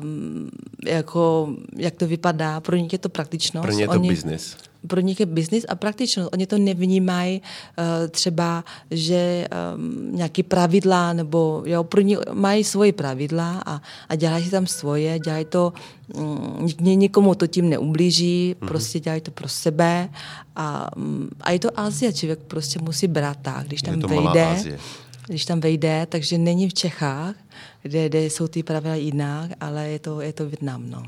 [0.00, 0.50] um,
[0.86, 2.60] jako, jak to vypadá.
[2.60, 3.62] Pro ně je to praktičnost.
[3.62, 6.30] Pro ně je to Oni, business pro ně je biznis a praktičnost.
[6.32, 12.92] Oni to nevnímají uh, třeba, že um, nějaký pravidla, nebo jo, pro ně mají svoje
[12.92, 15.72] pravidla a, a dělají si tam svoje, dělají to,
[16.14, 18.68] um, nikomu to tím neublíží, mm-hmm.
[18.68, 20.08] prostě dělají to pro sebe
[20.56, 24.78] a, um, a je to Asie, člověk prostě musí brát tak, když tam vejde,
[25.26, 27.36] když tam vejde, takže není v Čechách,
[27.82, 31.02] kde, kde jsou ty pravidla jinak, ale je to, je to Větnam, no.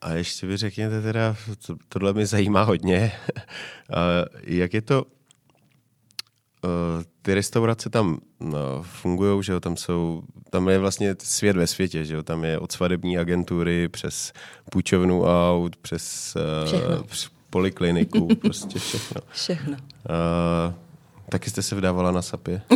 [0.00, 3.12] A ještě vy řekněte teda, to, tohle mě zajímá hodně,
[4.44, 5.04] jak je to,
[7.22, 12.04] ty restaurace tam no, fungují, že jo, tam jsou, tam je vlastně svět ve světě,
[12.04, 14.32] že jo, tam je od svadební agentury přes
[14.70, 16.36] půjčovnu aut, přes,
[16.96, 19.20] uh, přes polikliniku, prostě všechno.
[19.32, 19.72] Všechno.
[19.72, 20.74] Uh,
[21.28, 22.62] taky jste se vdávala na sapě?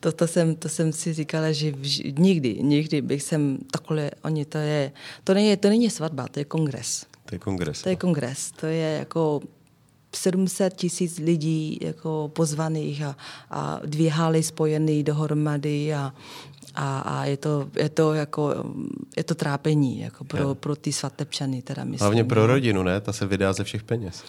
[0.00, 4.44] to, to, jsem, to jsem si říkala, že vž, nikdy, nikdy bych jsem takhle, oni
[4.44, 4.92] to je,
[5.24, 7.06] to není, to není svatba, to je kongres.
[7.26, 7.82] To je kongres.
[7.82, 7.98] To je no.
[7.98, 9.40] kongres, to je jako
[10.16, 13.16] 700 tisíc lidí jako pozvaných a,
[13.50, 16.14] a dvě haly spojené dohromady a,
[16.74, 18.64] a, a je, to, je, to jako,
[19.16, 21.62] je to trápení jako pro, pro ty svatebčany.
[21.62, 23.00] Teda myslím, Hlavně pro rodinu, ne?
[23.00, 24.24] Ta se vydá ze všech peněz.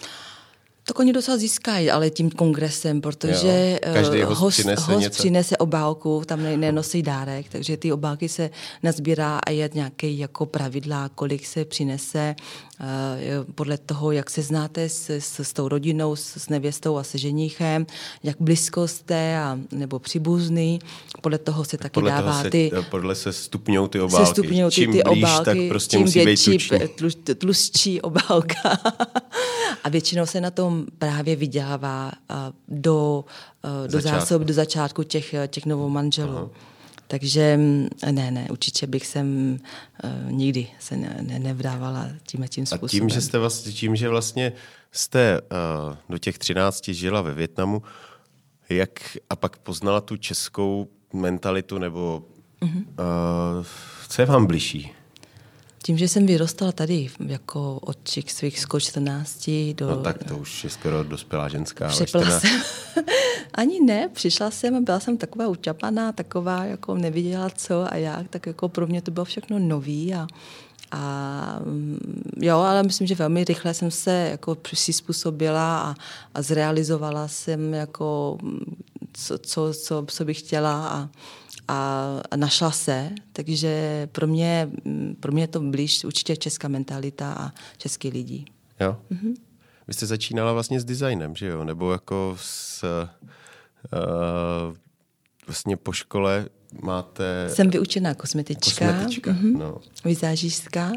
[0.88, 5.22] Tak oni docela získají, ale tím kongresem, protože jo, každý host, host, přinese, host něco.
[5.22, 8.50] přinese obálku, tam ne, nenosí dárek, takže ty obálky se
[8.84, 12.36] nazbírá a je nějaké jako pravidla, kolik se přinese
[12.80, 17.04] uh, podle toho, jak se znáte s, s, s tou rodinou, s, s nevěstou a
[17.04, 17.86] se ženíchem,
[18.24, 20.80] jak blízko jste a, nebo příbuzný,
[21.22, 22.72] podle toho se taky podle dává se, ty...
[22.90, 24.26] Podle se stupňou ty obálky.
[24.26, 28.80] Se stupňou ty, Čím ty blíž, obálky, tak prostě tím musí větší, být tlustší obálka.
[29.84, 32.12] a většinou se na tom právě vydělává
[32.68, 33.26] do,
[33.88, 36.38] do zásob, do začátku těch, těch novou manželů.
[36.38, 36.50] Aha.
[37.08, 39.60] Takže mm, ne, ne, určitě bych sem
[40.04, 43.06] uh, nikdy se ne, ne, nevdávala tím a tím způsobem.
[43.06, 44.54] A tím, že jste vlastně, tím, že vlastně
[44.92, 47.84] jste uh, do těch 13 žila ve Větnamu,
[48.70, 52.24] jak a pak poznala tu českou mentalitu, nebo
[52.62, 52.78] uh-huh.
[52.78, 53.66] uh,
[54.10, 54.95] co je vám bližší?
[55.86, 59.90] Tím, že jsem vyrostala tady jako od těch svých 14 do...
[59.90, 61.88] No tak to už je skoro dospělá ženská.
[61.88, 62.62] Přišla jsem,
[63.54, 68.28] ani ne, přišla jsem a byla jsem taková učapaná, taková jako neviděla co a jak,
[68.30, 70.28] tak jako pro mě to bylo všechno nový a,
[70.92, 71.60] a
[72.38, 75.96] jo, ale myslím, že velmi rychle jsem se jako přizpůsobila a,
[76.34, 78.38] a zrealizovala jsem jako
[79.14, 81.10] co, co, co, co bych chtěla a,
[81.68, 84.70] a, a našla se, takže pro mě,
[85.20, 88.46] pro mě je to blíž určitě česká mentalita a český lidi.
[88.80, 88.98] Jo?
[89.12, 89.34] Mm-hmm.
[89.88, 91.64] Vy jste začínala vlastně s designem, že jo?
[91.64, 92.84] Nebo jako s...
[93.94, 94.76] Uh,
[95.48, 96.50] vlastně po škole
[96.82, 97.50] máte...
[97.50, 99.58] Jsem vyučená kosmetička, kosmetička mm-hmm.
[99.58, 99.78] no.
[100.06, 100.92] vizážistka.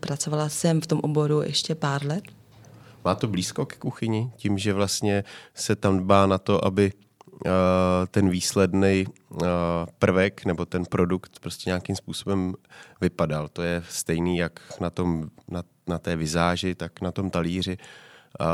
[0.00, 2.24] Pracovala jsem v tom oboru ještě pár let.
[3.04, 4.30] Má to blízko ke kuchyni?
[4.36, 7.13] Tím, že vlastně se tam dbá na to, aby Eh,
[8.10, 9.46] ten výsledný eh,
[9.98, 12.54] prvek nebo ten produkt prostě nějakým způsobem
[13.00, 13.48] vypadal.
[13.48, 17.78] To je stejný jak na, tom, na, na té vizáži, tak na tom talíři.
[18.40, 18.44] Eh,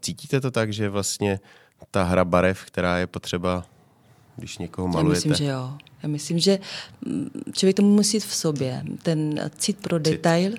[0.00, 1.40] cítíte to tak, že vlastně
[1.90, 3.64] ta hra barev, která je potřeba,
[4.36, 5.28] když někoho malujete?
[5.28, 5.78] Já myslím, že jo.
[6.02, 6.58] Já myslím, že
[7.06, 8.84] mm, člověk to musí v sobě.
[9.02, 10.02] Ten cit pro cit.
[10.02, 10.52] detail,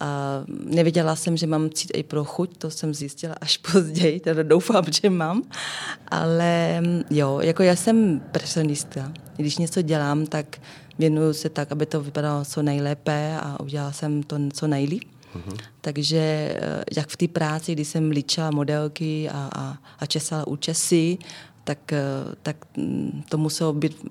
[0.00, 4.42] a nevěděla jsem, že mám cít i pro chuť, to jsem zjistila až později, teda
[4.42, 5.42] doufám, že mám.
[6.08, 9.12] Ale jo, jako já jsem personista.
[9.36, 10.58] Když něco dělám, tak
[10.98, 15.02] věnuju se tak, aby to vypadalo co nejlépe a udělala jsem to co nejlíp.
[15.34, 15.56] Mm-hmm.
[15.80, 21.18] Takže eh, jak v té práci, kdy jsem líčila modelky a, a, a česala účesy,
[21.64, 22.02] tak, eh,
[22.42, 24.06] tak mm, to muselo být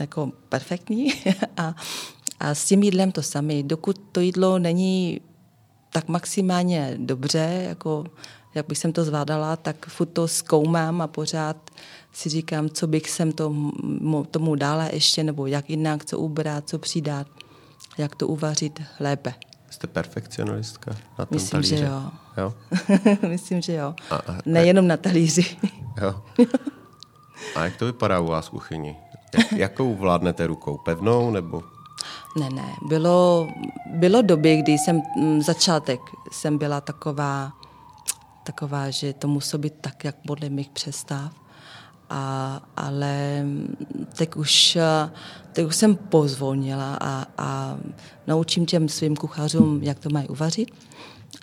[0.00, 1.12] jako perfektní.
[1.56, 1.74] a,
[2.40, 3.62] a s tím jídlem to samé.
[3.62, 5.20] Dokud to jídlo není
[5.90, 8.04] tak maximálně dobře, jako
[8.54, 11.56] jak bych jsem to zvládala, tak furt to zkoumám a pořád
[12.12, 13.72] si říkám, co bych sem tomu,
[14.30, 17.26] tomu dala ještě, nebo jak jinak, co ubrat, co přidat,
[17.98, 19.34] jak to uvařit lépe.
[19.70, 21.76] Jste perfekcionalistka na tom Myslím, talíře?
[21.76, 22.02] že jo.
[22.36, 22.54] jo?
[23.28, 23.94] Myslím, že jo.
[24.10, 25.56] A, a, Nejenom na talíři.
[26.02, 26.22] jo.
[27.54, 28.96] A jak to vypadá u vás v kuchyni?
[29.38, 30.78] Jak, jakou vládnete rukou?
[30.78, 31.62] Pevnou nebo?
[32.36, 32.74] Ne, ne.
[32.82, 33.48] Bylo,
[33.86, 36.00] bylo doby, kdy jsem m, začátek
[36.32, 37.52] jsem byla taková,
[38.44, 41.32] taková, že to muselo být tak, jak podle mých představ.
[42.10, 43.44] A, ale
[44.16, 44.78] teď už,
[45.52, 47.78] teď už jsem pozvolnila a, a
[48.26, 50.70] naučím těm svým kuchařům, jak to mají uvařit,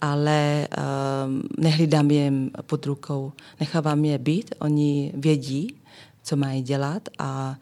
[0.01, 5.75] ale uh, nehlídám jim pod rukou, nechávám je být, oni vědí,
[6.23, 7.55] co mají dělat a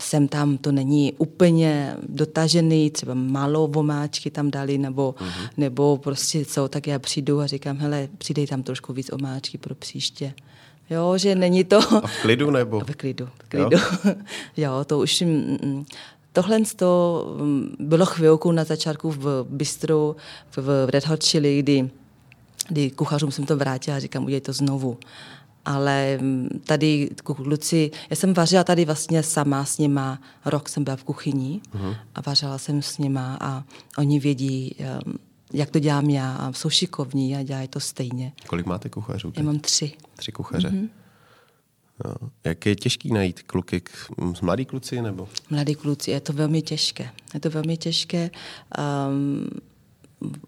[0.00, 5.48] sem tam to není úplně dotažený, třeba málo omáčky tam dali, nebo, uh-huh.
[5.56, 9.74] nebo prostě co, tak já přijdu a říkám, hele, přidej tam trošku víc omáčky pro
[9.74, 10.34] příště.
[10.90, 11.78] Jo, že není to...
[11.78, 12.80] A v klidu nebo?
[12.80, 13.76] V klidu, v klidu.
[13.76, 14.14] Jo,
[14.56, 15.20] jo to už...
[15.20, 15.84] Mm, mm,
[16.32, 17.26] tohle to
[17.78, 20.16] bylo chvilku na začátku v bistru,
[20.56, 21.90] v Red Hot Chili, kdy,
[22.68, 24.98] kdy kuchařům jsem to vrátila a říkám, udělej to znovu
[25.64, 26.18] ale
[26.64, 31.60] tady kluci, já jsem vařila tady vlastně sama s nima, rok jsem byla v kuchyni
[31.74, 31.96] uh-huh.
[32.14, 33.64] a vařila jsem s nima a
[33.98, 34.76] oni vědí,
[35.52, 38.32] jak to dělám já a jsou šikovní a dělají to stejně.
[38.46, 39.30] Kolik máte kuchařů?
[39.30, 39.38] Teď?
[39.38, 39.92] Já mám tři.
[40.16, 40.68] Tři kuchaře.
[40.68, 40.88] Uh-huh.
[42.04, 42.14] No.
[42.44, 43.82] Jak je těžký najít kluky,
[44.42, 45.28] mladý kluci nebo?
[45.50, 47.10] Mladý kluci, je to velmi těžké.
[47.34, 48.30] Je to velmi těžké.
[49.08, 49.46] Um,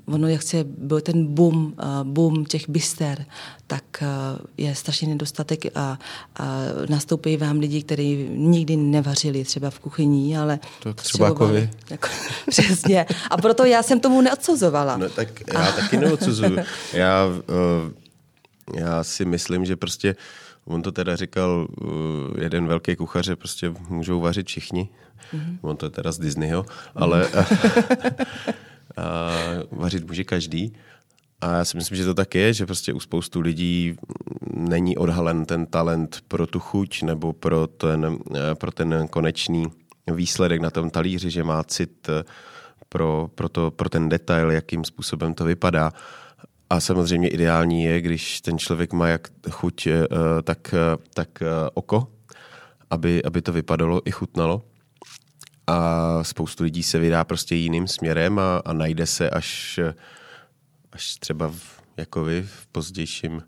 [0.07, 3.25] ono, jak se byl ten boom, uh, boom těch byster,
[3.67, 4.07] tak uh,
[4.57, 5.99] je strašně nedostatek a,
[6.37, 6.49] a
[6.89, 11.71] nastoupí vám lidi, kteří nikdy nevařili třeba v kuchyni, ale to třeba jako vy.
[11.91, 12.09] Jako,
[12.51, 13.07] přesně.
[13.31, 14.97] A proto já jsem tomu neodsuzovala.
[14.97, 15.73] No tak já a...
[15.73, 16.59] taky neodsuzuju.
[16.93, 17.93] Já, uh,
[18.77, 20.17] já si myslím, že prostě
[20.65, 21.69] On to teda říkal,
[22.41, 24.89] jeden velký kuchař, že prostě můžou vařit všichni.
[25.35, 25.59] Mm-hmm.
[25.63, 27.47] On to je teda z Disneyho, ale a
[29.85, 30.73] vařit může každý.
[31.41, 33.97] A já si myslím, že to tak je, že prostě u spoustu lidí
[34.57, 38.19] není odhalen ten talent pro tu chuť nebo pro ten,
[38.55, 39.67] pro ten konečný
[40.09, 42.09] výsledek na tom talíři, že má cit
[42.89, 45.93] pro, pro, to, pro ten detail, jakým způsobem to vypadá.
[46.71, 50.07] A samozřejmě ideální je, když ten člověk má jak chuť, eh,
[50.43, 50.75] tak,
[51.15, 52.09] tak eh, oko,
[52.91, 54.63] aby, aby to vypadalo i chutnalo
[55.67, 59.81] a spoustu lidí se vydá prostě jiným směrem a, a najde se až,
[60.93, 63.43] až třeba v, jako vy v pozdějším,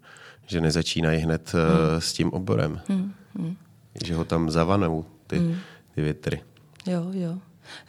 [0.46, 1.62] že nezačínají hned hmm.
[1.62, 2.80] uh, s tím oborem.
[2.88, 3.14] Hmm.
[3.38, 3.56] Hmm.
[4.04, 5.56] Že ho tam zavanou ty, hmm.
[5.94, 6.42] ty větry.
[6.86, 7.38] Jo, jo.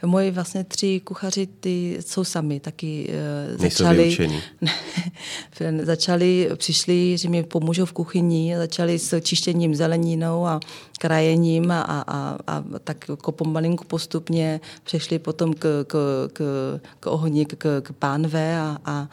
[0.06, 3.10] Moji vlastně tři kuchaři, ty jsou sami, taky
[3.54, 4.16] uh, začali,
[5.82, 10.60] začali, přišli, že mi pomůžou v kuchyni, začali s čištěním zeleninou a
[10.98, 16.40] krajením a, a, a, a tak jako pomalinku postupně přešli potom k, k, k,
[17.00, 19.08] k ohni, k, k pánve a, a,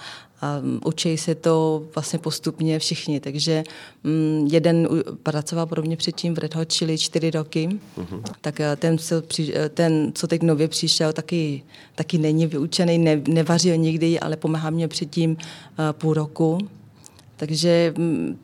[0.45, 3.19] a učí se to vlastně postupně všichni.
[3.19, 3.63] Takže
[4.03, 4.87] um, jeden
[5.23, 8.21] pracoval podobně předtím v Red Hot Chili čtyři roky, uh-huh.
[8.41, 11.63] tak eh, ten co, při, eh, ten, co teď nově přišel, taky,
[11.95, 15.37] taky není vyučený, ne, nevařil nikdy, ale pomáhá mě předtím uh,
[15.91, 16.57] půl roku.
[17.37, 18.39] Takže um,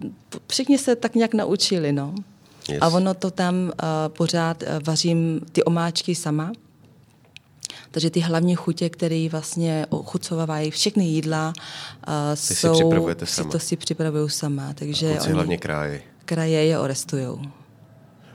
[0.47, 2.13] všichni se tak nějak naučili, no.
[2.69, 2.77] Yes.
[2.81, 3.71] A ono to tam uh,
[4.07, 6.51] pořád uh, vařím ty omáčky sama,
[7.91, 11.53] takže ty hlavní chutě, které vlastně ochucovávají všechny jídla,
[12.07, 12.75] uh, ty jsou...
[12.75, 13.51] si připravujete sama.
[13.51, 14.73] To si připravuju sama.
[14.73, 16.01] Takže a oni hlavně kráje.
[16.25, 17.41] Kraje je orestujou.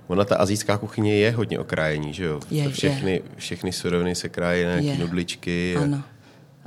[0.06, 2.40] Ona ta azijská kuchyně je hodně o krájení, že jo?
[2.50, 3.22] Je, všechny, je.
[3.36, 5.76] všechny suroviny se krájí na nějaké nudličky.
[5.76, 5.82] A...
[5.82, 6.02] Ano.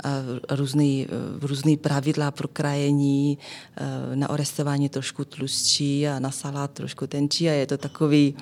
[0.04, 1.06] A různý,
[1.40, 3.38] různý pravidla pro krajení,
[3.76, 8.34] eh, na orestování trošku tlustší a na salát trošku tenčí a je to takový,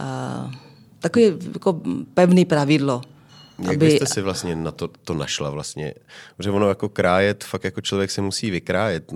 [0.00, 0.52] uh,
[0.98, 1.80] takový jako
[2.14, 3.02] pevný pravidlo.
[3.60, 3.86] Jak aby...
[3.86, 5.94] byste si vlastně na to, to našla vlastně?
[6.36, 9.12] Protože ono jako krájet, fakt jako člověk se musí vykrájet,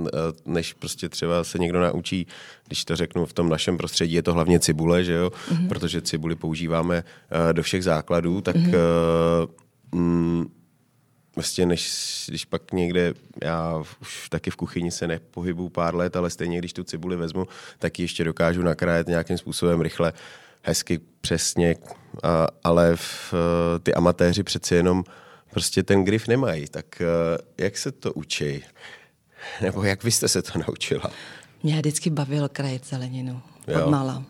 [0.47, 2.27] než prostě třeba se někdo naučí,
[2.67, 5.31] když to řeknu v tom našem prostředí, je to hlavně cibule, že jo?
[5.31, 5.69] Mm-hmm.
[5.69, 8.75] Protože cibuli používáme uh, do všech základů, tak mm-hmm.
[9.93, 10.47] uh, mm,
[11.37, 16.31] vlastně než, když pak někde, já už taky v kuchyni se nepohybu pár let, ale
[16.31, 17.47] stejně když tu cibuli vezmu,
[17.79, 20.13] tak ji ještě dokážu nakrájet nějakým způsobem rychle
[20.65, 21.77] hezky, přesně,
[22.23, 23.35] a, ale v,
[23.83, 25.05] ty amatéři přeci jenom
[25.51, 26.69] prostě ten grif nemají.
[26.69, 27.03] Tak
[27.59, 28.63] jak se to učí?
[29.61, 31.11] Nebo jak vy jste se to naučila?
[31.63, 33.43] Mě vždycky bavilo krajit zeleninu.
[33.69, 33.85] Jo.
[33.85, 34.25] Od mala.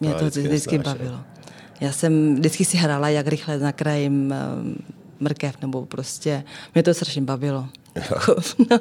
[0.00, 1.20] Mě no, to vždycky, vždycky bavilo.
[1.80, 4.34] Já jsem vždycky si hrála, jak rychle nakrajím
[5.20, 7.68] mrkev, nebo prostě mě to strašně bavilo.
[8.70, 8.78] no.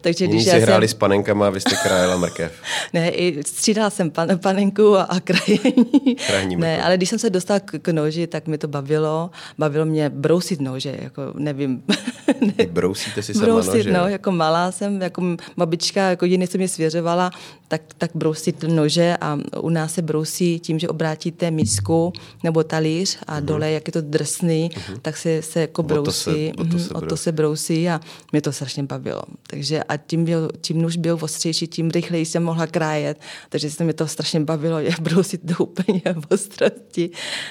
[0.00, 0.96] Takže když já hráli jsem...
[0.96, 2.52] s panenkama a vy jste krájela mrkev.
[2.92, 6.16] ne, i střídala jsem pan, panenku a, a krajení.
[6.26, 9.30] Krajní ne, ale když jsem se dostala k, k noži, tak mi to bavilo.
[9.58, 11.82] Bavilo mě brousit nože, jako nevím.
[12.40, 13.92] ne, brousíte si sama brousit, nože?
[13.92, 15.22] no, jako malá jsem, jako
[15.56, 17.30] babička, jako jiný se mě svěřovala,
[17.68, 22.12] tak, tak brousit nože a u nás se brousí tím, že obrátíte misku
[22.42, 23.44] nebo talíř a uh-huh.
[23.44, 24.98] dole, jak je to drsný, uh-huh.
[25.02, 26.52] tak se, se jako brousí.
[26.58, 28.00] O to se, o to se, uh-huh, o to se brousí a
[28.32, 29.22] mě to strašně bavilo.
[29.46, 33.84] Takže a tím, byl, tím nůž byl ostřejší, tím rychleji jsem mohla krájet, takže se
[33.84, 37.10] mi to strašně bavilo, je brousit do úplně ostrosti.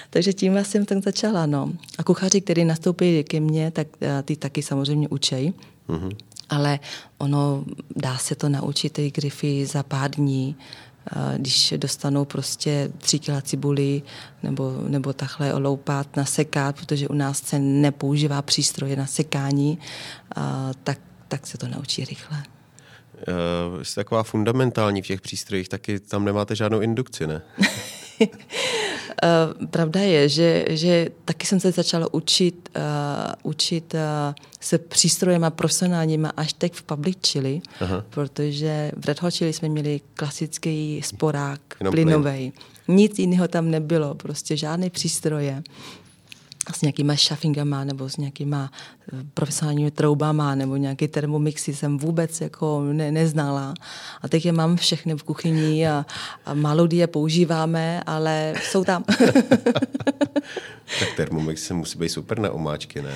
[0.10, 1.46] Takže tím jsem tak začala.
[1.46, 1.74] No.
[1.98, 5.54] A kuchaři, kteří nastoupili ke mně, tak eh, ty taky samozřejmě učej.
[5.90, 6.16] Mm-hmm.
[6.50, 6.80] Ale
[7.18, 7.64] ono
[7.96, 10.56] dá se to naučit ty grify za pár dní,
[11.38, 14.02] když dostanou prostě tři kila cibuli
[14.44, 19.80] nebo, nebo takhle oloupat, nasekat, protože u nás se nepoužívá přístroje na sekání,
[20.84, 22.44] tak, tak se to naučí rychle.
[23.28, 27.42] Uh, jste taková fundamentální v těch přístrojích, taky tam nemáte žádnou indukci, ne?
[28.22, 34.00] Uh, pravda je, že, že taky jsem se začala učit, uh, učit uh,
[34.60, 38.06] se přístrojema profesionálníma až teď v Public Chili, Aha.
[38.10, 42.54] protože v Red Hot Chili jsme měli klasický sporák plynový.
[42.88, 45.64] Nic jiného tam nebylo, prostě žádné přístroje
[46.74, 48.72] s nějakýma šafingama nebo s nějakýma
[49.14, 53.74] eh, profesionálními troubama nebo nějaký termomixy jsem vůbec jako ne, neznala.
[54.22, 56.06] A teď je mám všechny v kuchyni a,
[56.46, 59.04] a málo je používáme, ale jsou tam.
[61.00, 63.14] tak termomix se musí být super na omáčky, ne?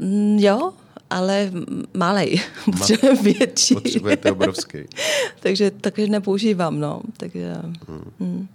[0.00, 0.72] Mm, jo,
[1.10, 1.50] ale
[1.94, 3.74] malej, potřebujeme větší.
[3.74, 4.78] Potřebujete obrovský.
[5.40, 7.00] takže takže nepoužívám, no.
[7.16, 7.54] Takže,
[7.88, 8.12] hmm.
[8.20, 8.48] Hmm.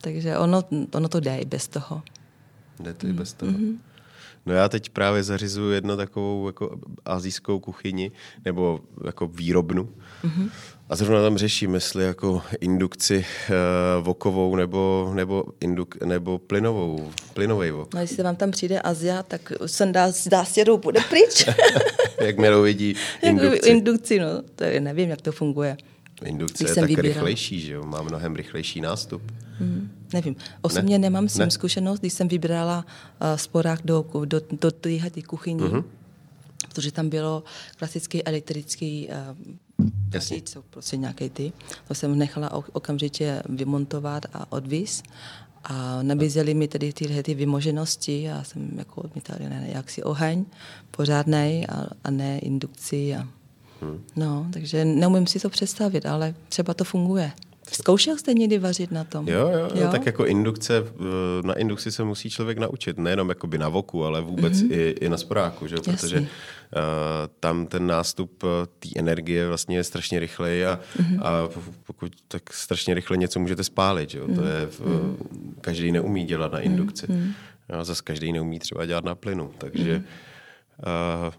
[0.00, 0.62] takže ono,
[0.94, 2.02] ono to jde i bez toho.
[2.82, 3.12] Jde to mm.
[3.12, 3.52] i bez toho.
[3.52, 3.76] Mm-hmm.
[4.46, 8.12] No já teď právě zařizuju jednu takovou jako azijskou kuchyni,
[8.44, 9.88] nebo jako výrobnu.
[10.24, 10.50] Mm-hmm.
[10.88, 17.70] A zrovna tam řeším, jestli jako indukci uh, vokovou nebo, nebo, induk, nebo plynovou, plynový
[17.70, 17.94] vok.
[17.94, 21.46] No jestli vám tam přijde Azia, tak jsem dá, dá sjedou, bude pryč.
[22.20, 23.70] jak mě vidí indukci.
[23.70, 25.76] indukci, no, to je, nevím, jak to funguje.
[26.24, 27.02] Indukce je tak vybíral.
[27.02, 27.82] rychlejší, že jo?
[27.84, 29.22] Má mnohem rychlejší nástup.
[29.58, 30.36] Hmm, nevím.
[30.62, 31.02] Osobně ne?
[31.02, 31.50] nemám s tím ne?
[31.50, 35.84] zkušenost, když jsem vybrala uh, sporák do, do, do téhle kuchyni, mm-hmm.
[36.68, 37.42] protože tam bylo
[37.76, 39.36] klasický elektrický uh,
[40.14, 40.36] Jasně.
[40.44, 41.52] jsou prostě nějaké ty.
[41.88, 45.02] To jsem nechala okamžitě vymontovat a odvíz.
[45.64, 50.44] A nabízeli mi tedy tyhle ty vymoženosti a jsem jako odmítala, ne, jak si oheň
[50.90, 53.14] pořádnej a, a ne indukci.
[53.14, 53.28] A,
[53.80, 54.04] hmm.
[54.16, 57.32] No, takže neumím si to představit, ale třeba to funguje.
[57.70, 59.28] Zkoušel jste někdy vařit na tom?
[59.28, 60.84] Jo, jo, jo, tak jako indukce,
[61.44, 64.72] na indukci se musí člověk naučit, nejenom jakoby na voku, ale vůbec mm-hmm.
[64.72, 65.76] i, i na sporáku, že?
[65.76, 66.26] protože uh,
[67.40, 71.20] tam ten nástup eh, té energie vlastně je strašně rychlej a, mm-hmm.
[71.22, 71.48] a
[71.86, 74.20] pokud tak strašně rychle něco můžete spálit, že?
[74.20, 74.34] Mm-hmm.
[74.34, 75.16] to je, mm-hmm.
[75.60, 77.06] každý neumí dělat na indukci.
[77.06, 77.32] Mm-hmm.
[77.82, 81.26] Zase každý neumí třeba dělat na plynu, takže mm-hmm.
[81.28, 81.34] uh,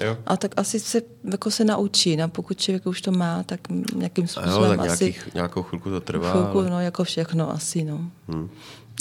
[0.00, 0.18] Jo.
[0.26, 3.60] A tak asi se, jako se naučí, no, pokud člověk už to má, tak
[3.94, 5.04] nějakým způsobem jo, tak asi...
[5.04, 6.32] Nějakých, nějakou chvilku to trvá.
[6.32, 6.70] Chvilku, ale...
[6.70, 8.10] no, jako všechno asi, no.
[8.28, 8.50] Hmm.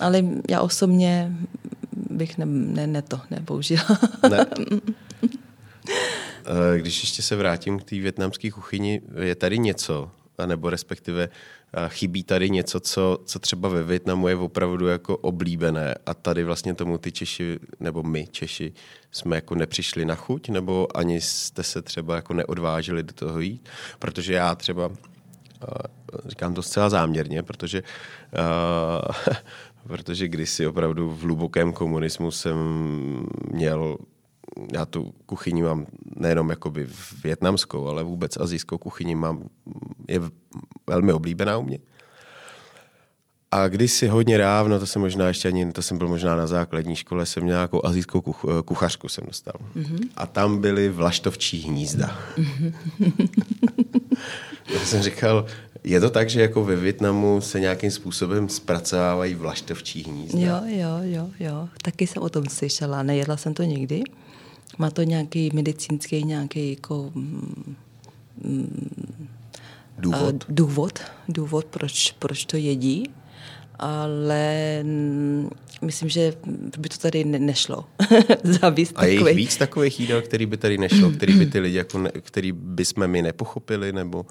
[0.01, 1.37] Ale já osobně
[2.09, 3.99] bych ne, ne, ne to nepoužila.
[4.29, 4.45] Ne.
[6.45, 10.11] Eh, když ještě se vrátím k té větnamské kuchyni, je tady něco,
[10.45, 11.29] nebo respektive
[11.88, 15.95] chybí tady něco, co, co třeba ve Větnamu je opravdu jako oblíbené.
[16.05, 18.74] A tady vlastně tomu ty Češi, nebo my Češi,
[19.11, 23.69] jsme jako nepřišli na chuť, nebo ani jste se třeba jako neodvážili do toho jít,
[23.99, 24.91] protože já třeba
[26.26, 29.36] říkám to zcela záměrně, protože uh,
[29.88, 32.57] protože kdysi opravdu v hlubokém komunismu jsem
[33.51, 33.97] měl
[34.74, 36.88] já tu kuchyni mám nejenom jakoby
[37.24, 39.49] větnamskou, ale vůbec azijskou kuchyni mám,
[40.07, 40.19] je
[40.95, 41.79] velmi oblíbená u mě.
[43.51, 46.47] A když si hodně dávno, to jsem možná ještě ani, to jsem byl možná na
[46.47, 49.53] základní škole, jsem měl nějakou azijskou kuch, kuchařku jsem dostal.
[49.75, 50.07] Mm-hmm.
[50.15, 52.19] A tam byly vlaštovčí hnízda.
[52.37, 52.73] Mm-hmm.
[54.73, 55.45] Já jsem říkal,
[55.83, 60.39] je to tak, že jako ve Větnamu se nějakým způsobem zpracovávají vlaštovčí hnízda?
[60.39, 61.69] Jo, jo, jo, jo.
[61.81, 64.03] Taky jsem o tom slyšela, nejedla jsem to nikdy.
[64.77, 67.11] Má to nějaký medicínský, nějaký jako...
[67.13, 67.75] Mm,
[70.01, 70.33] důvod?
[70.33, 70.99] Uh, důvod,
[71.29, 73.09] důvod proč, proč to jedí,
[73.79, 75.49] ale mm,
[75.81, 76.33] myslím, že
[76.77, 77.85] by to tady ne- nešlo.
[78.95, 81.97] A je jich víc takových jídel, který by tady nešlo, který by ty lidi, jako
[81.97, 84.25] ne, který by jsme my nepochopili, nebo...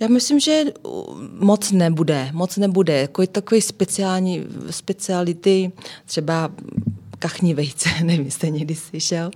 [0.00, 0.64] Já myslím, že
[1.38, 3.00] moc nebude, moc nebude.
[3.00, 5.72] Jako je takový speciální speciality,
[6.06, 6.50] třeba
[7.22, 9.30] kachní vejce, nevím, jste někdy slyšel,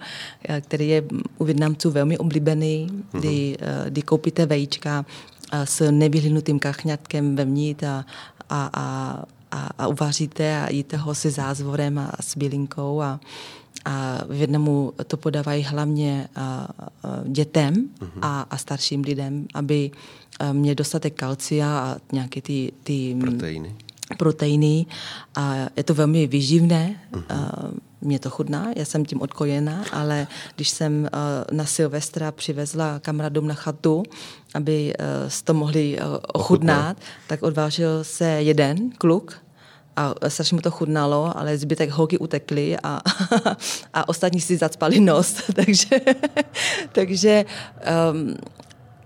[0.61, 1.03] který je
[1.39, 3.85] u Větnamců velmi oblíbený, kdy, mm-hmm.
[3.89, 5.07] kdy koupíte vejčka
[5.53, 8.05] s nevyhlynutým kachňatkem vevnitř a,
[8.51, 13.21] a, a, a, a uvaříte a jíte ho se zázvorem a, a s bylinkou a,
[13.85, 16.69] a v Větnamu to podávají hlavně a, a
[17.25, 18.19] dětem mm-hmm.
[18.23, 19.91] a, a starším lidem, aby
[20.53, 23.75] měli dostatek kalcia a nějaké ty, ty proteiny.
[24.19, 24.87] Proteiny.
[25.35, 27.01] A je to velmi výživné.
[27.13, 27.73] Mm-hmm.
[28.01, 30.27] Mě to chutná, já jsem tím odkojená, ale
[30.57, 31.09] když jsem
[31.53, 34.03] na Silvestra přivezla kamarádům na chatu,
[34.55, 34.95] aby
[35.45, 35.99] to mohli
[36.33, 36.97] ochutnat,
[37.27, 39.47] tak odvážil se jeden kluk
[39.97, 43.01] a strašně mu to chudnalo, ale zbytek holky utekly a,
[43.95, 45.43] a ostatní si zacpali nos.
[45.55, 46.01] takže
[46.93, 47.45] takže
[48.13, 48.35] um,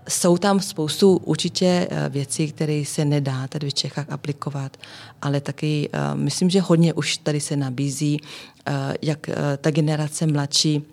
[0.09, 4.77] jsou tam spoustu určitě eh, věcí, které se nedá tady v Čechách aplikovat,
[5.21, 9.29] ale taky uh, myslím, že hodně už tady se nabízí, uh, jak
[9.61, 10.83] ta generace mladší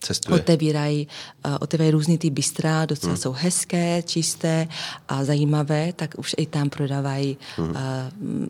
[0.00, 0.40] Cestuje.
[0.40, 1.08] Otevírají,
[1.46, 3.22] uh, otevírají různý ty bystra, docela hmm.
[3.22, 4.68] jsou hezké, čisté
[5.08, 7.70] a zajímavé, tak už i tam prodávají hmm.
[7.70, 7.76] uh,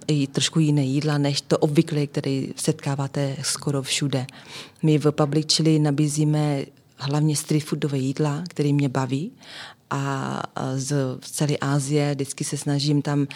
[0.06, 4.26] i trošku jiné jídla, než to obvykle, které setkáváte skoro všude.
[4.82, 6.64] My v Public Chili nabízíme
[6.96, 9.32] hlavně street foodové jídla, které mě baví
[9.90, 10.42] a
[10.76, 13.26] z celé Asie vždycky se snažím tam uh,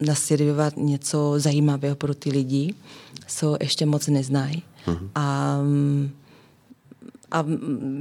[0.00, 2.74] nasirovat něco zajímavého pro ty lidi,
[3.26, 4.62] co ještě moc neznají.
[4.86, 5.58] hmm A
[7.32, 7.44] a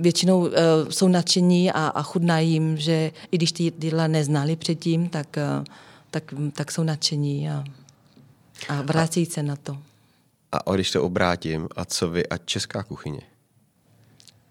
[0.02, 0.54] většinou uh,
[0.90, 5.66] jsou nadšení a, a chudnají jim, že i když ty jídla neznali předtím, tak, uh,
[6.12, 7.64] tak, tak jsou nadšení a,
[8.70, 9.78] a vrací se na to.
[10.52, 13.22] A když to obrátím, a co vy a česká kuchyně?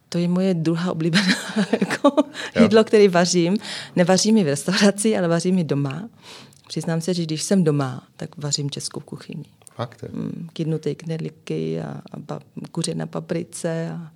[0.09, 1.35] To je moje druhá oblíbená
[1.81, 2.13] jako
[2.61, 3.57] jídlo, které vařím.
[3.97, 6.09] Nevařím ji v restauraci, ale vařím ji doma.
[6.69, 9.45] Přiznám se, že když jsem doma, tak vařím českou kuchyni.
[9.75, 10.05] Fakt?
[10.13, 12.41] Mm, kydnuté knedlíky a, a pa,
[12.73, 14.13] kuře na paprice a,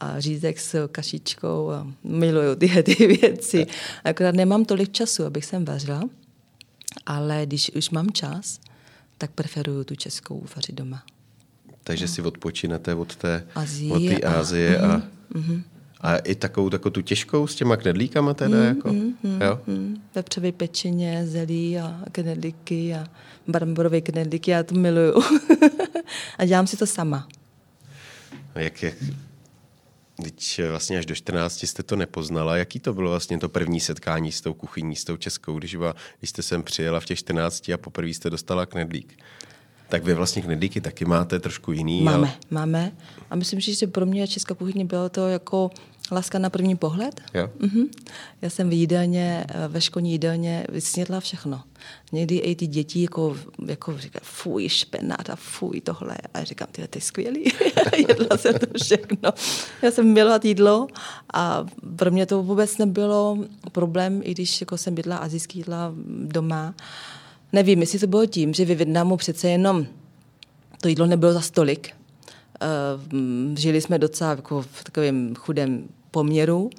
[0.00, 3.66] a řízek s kašičkou a miluju tyhle ty věci.
[4.04, 6.02] Akorát nemám tolik času, abych sem vařila,
[7.06, 8.60] ale když už mám čas,
[9.18, 11.02] tak preferuju tu českou vařit doma.
[11.84, 15.02] Takže si odpočinete od té Azie, od té Ázie a, a,
[15.34, 15.62] mm,
[16.00, 18.56] a i takovou, takovou tu těžkou s těma knedlíkama teda?
[18.56, 19.60] Mm, jako, mm, jo?
[19.66, 23.06] Mm, vepřové pečeně, zelí a knedlíky a
[23.48, 25.22] bramborové knedlíky, já to miluju.
[26.38, 27.28] a dělám si to sama.
[28.54, 28.94] Jak, jak,
[30.22, 32.56] Teď vlastně až do 14 jste to nepoznala.
[32.56, 35.94] Jaký to bylo vlastně to první setkání s tou kuchyní, s tou českou, když, byla,
[36.18, 39.22] když jste sem přijela v těch 14 a poprvé jste dostala knedlík?
[39.92, 42.02] Tak vy vlastně knedlíky taky máte trošku jiný.
[42.02, 42.32] Máme, ale...
[42.50, 42.92] máme.
[43.30, 45.70] A myslím, že pro mě česká kuchyně bylo to jako
[46.12, 47.20] láska na první pohled.
[47.34, 47.50] Jo.
[47.60, 47.88] Mm-hmm.
[48.42, 51.62] Já jsem v jídelně, ve školní jídelně vysnědla všechno.
[52.12, 53.36] Někdy i ty děti jako,
[53.66, 56.16] jako říkají, fuj, špenát a fuj tohle.
[56.34, 57.44] A já říkám, ty, to je skvělý.
[58.08, 59.32] Jedla jsem to všechno.
[59.82, 60.86] Já jsem milovat jídlo
[61.34, 61.66] a
[61.96, 63.38] pro mě to vůbec nebylo
[63.72, 66.74] problém, i když jako jsem bydla azijský jídla doma.
[67.52, 69.86] Nevím, jestli to bylo tím, že ve Větnamu přece jenom
[70.80, 71.90] to jídlo nebylo za stolik.
[71.90, 76.70] Uh, žili jsme docela jako v takovém chudém poměru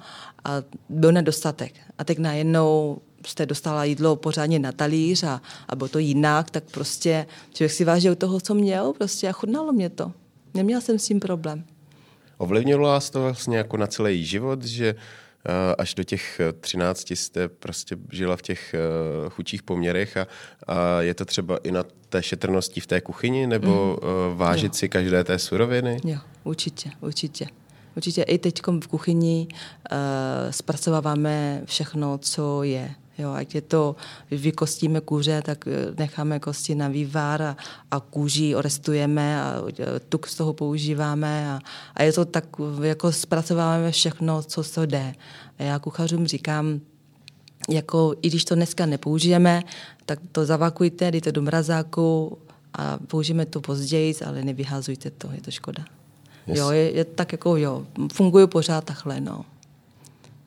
[0.44, 1.74] a byl nedostatek.
[1.98, 6.64] A teď najednou jste dostala jídlo pořádně na talíř a, a bylo to jinak, tak
[6.70, 10.12] prostě člověk si vážil toho, co měl prostě a chudnalo mě to.
[10.54, 11.64] Neměla jsem s tím problém.
[12.38, 14.96] Ovlivnilo vás to vlastně jako na celý život, že Eh,
[15.78, 18.74] až do těch 13 eh, jste prostě žila v těch
[19.24, 20.26] uh, chudších poměrech a,
[20.66, 24.36] a je to třeba i na té šetrnosti v té kuchyni nebo mm.
[24.36, 24.78] vážit jo.
[24.78, 26.00] si každé té suroviny?
[26.04, 27.46] Jo, určitě, určitě.
[27.96, 29.98] Určitě i teď v kuchyni uh,
[30.50, 32.94] zpracováváme všechno, co je.
[33.18, 33.96] Jo, ať je to,
[34.30, 35.64] vykostíme kůře, tak
[35.98, 37.56] necháme kosti na vývar a,
[37.90, 39.62] a kůži orestujeme a
[40.08, 41.60] tuk z toho používáme a,
[41.94, 42.44] a je to tak,
[42.82, 45.14] jako zpracováváme všechno, co se jde.
[45.58, 46.80] A já kuchařům říkám,
[47.68, 49.62] jako i když to dneska nepoužijeme,
[50.06, 52.38] tak to zavakujte, dejte do mrazáku
[52.74, 55.84] a použijeme to později, ale nevyhazujte to, je to škoda.
[56.46, 56.58] Yes.
[56.58, 59.44] Jo, je, je, tak jako jo, funguje pořád takhle, no.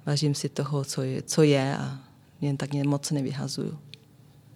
[0.05, 2.06] Vážím si toho, co je, co je a
[2.41, 3.79] jen tak moc nevyhazuju.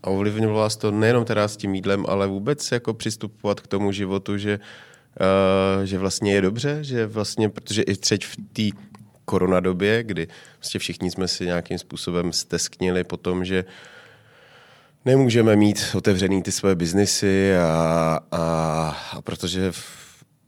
[0.03, 3.91] A ovlivnilo vás to nejenom teda s tím jídlem, ale vůbec jako přistupovat k tomu
[3.91, 8.77] životu, že, uh, že vlastně je dobře, že vlastně, protože i třeť v té
[9.25, 10.27] koronadobě, kdy
[10.59, 13.65] vlastně všichni jsme si nějakým způsobem stesknili po tom, že
[15.05, 18.41] nemůžeme mít otevřený ty své biznisy a, a,
[19.11, 19.71] a protože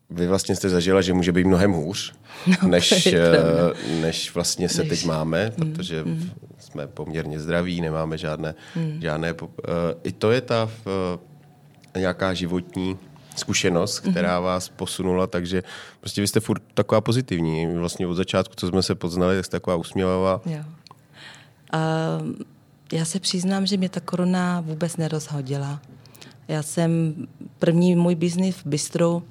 [0.10, 2.14] vy vlastně jste zažila, že může být mnohem hůř,
[2.62, 3.22] no, než, eh,
[4.02, 4.90] než vlastně se než.
[4.90, 6.32] teď máme, mm, protože mm.
[6.74, 8.98] Jsme poměrně zdraví, nemáme žádné, mm.
[9.02, 9.50] žádné uh,
[10.04, 12.98] i to je ta uh, nějaká životní
[13.36, 14.44] zkušenost, která mm-hmm.
[14.44, 15.64] vás posunula, takže
[16.00, 17.78] prostě vy jste furt taková pozitivní.
[17.78, 20.42] Vlastně od začátku, co jsme se poznali, tak jste taková usměvavá.
[20.46, 20.60] Jo.
[21.74, 22.34] Uh,
[22.94, 25.82] já se přiznám, že mě ta korona vůbec nerozhodila.
[26.48, 27.16] Já jsem
[27.60, 29.24] první můj biznis v Bistru,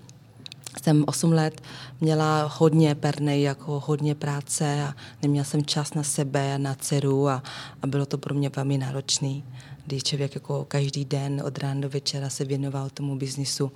[0.82, 1.62] jsem 8 let
[2.00, 7.42] měla hodně pernej, jako hodně práce a neměla jsem čas na sebe, na dceru a,
[7.82, 9.42] a bylo to pro mě velmi náročné,
[9.86, 13.72] když člověk jako každý den od rána do večera se věnoval tomu biznisu.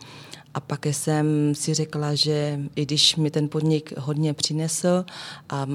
[0.57, 5.05] A pak jsem si řekla, že i když mi ten podnik hodně přinesl
[5.49, 5.67] a,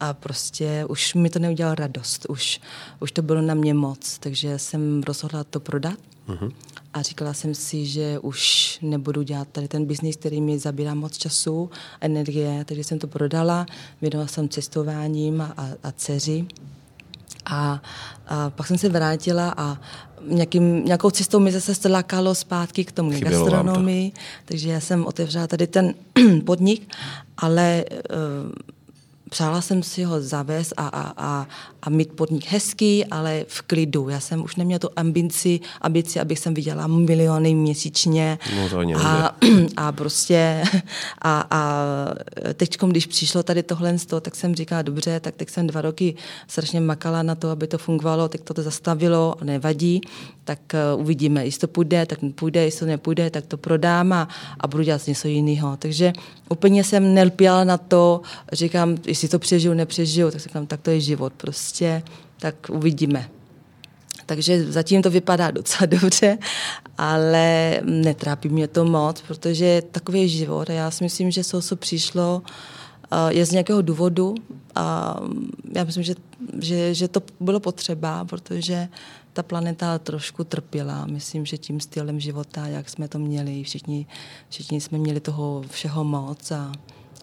[0.00, 2.60] a prostě už mi to neudělalo radost, už,
[3.00, 5.98] už to bylo na mě moc, takže jsem rozhodla to prodat.
[6.28, 6.52] Uh-huh.
[6.94, 11.18] A říkala jsem si, že už nebudu dělat tady ten biznis, který mi zabírá moc
[11.18, 11.70] času,
[12.00, 13.66] energie, takže jsem to prodala,
[14.00, 16.46] věnovala jsem cestováním a, a, a dceři.
[17.50, 17.82] A,
[18.28, 19.76] a pak jsem se vrátila a
[20.22, 24.12] nějakým, nějakou cestou mi zase lákalo zpátky k tomu Chybělo gastronomii,
[24.44, 25.94] takže já jsem otevřela tady ten
[26.44, 26.94] podnik,
[27.36, 28.52] ale uh,
[29.30, 31.46] přála jsem si ho zavést a, a, a,
[31.82, 34.08] a mít podnik hezký, ale v klidu.
[34.08, 38.38] Já jsem už neměla tu ambici, ambici abych jsem viděla miliony měsíčně.
[38.56, 39.36] No to a,
[39.76, 40.62] a prostě
[41.22, 41.84] a, a
[42.54, 45.80] teď, když přišlo tady tohle z toho, tak jsem říkala, dobře, tak teď jsem dva
[45.80, 46.14] roky
[46.48, 50.00] strašně makala na to, aby to fungovalo, tak to to zastavilo, nevadí,
[50.48, 50.60] tak
[50.94, 54.28] uh, uvidíme, jestli to půjde, tak půjde, jestli to nepůjde, tak to prodám a,
[54.60, 55.76] a budu dělat něco jiného.
[55.76, 56.12] Takže
[56.48, 58.20] úplně jsem nelpěla na to,
[58.52, 62.02] říkám, jestli to přežiju, nepřežiju, tak říkám, tak to je život prostě,
[62.40, 63.28] tak uvidíme.
[64.26, 66.38] Takže zatím to vypadá docela dobře,
[66.98, 71.76] ale netrápí mě to moc, protože takový je život a já si myslím, že co
[71.76, 72.42] přišlo,
[73.12, 74.34] eh, je z nějakého důvodu
[74.74, 75.16] a
[75.74, 76.14] já myslím, že,
[76.60, 78.88] že, že to bylo potřeba, protože
[79.32, 81.06] ta planeta trošku trpěla.
[81.06, 84.06] Myslím, že tím stylem života, jak jsme to měli, všichni,
[84.48, 86.72] všichni jsme měli toho všeho moc a,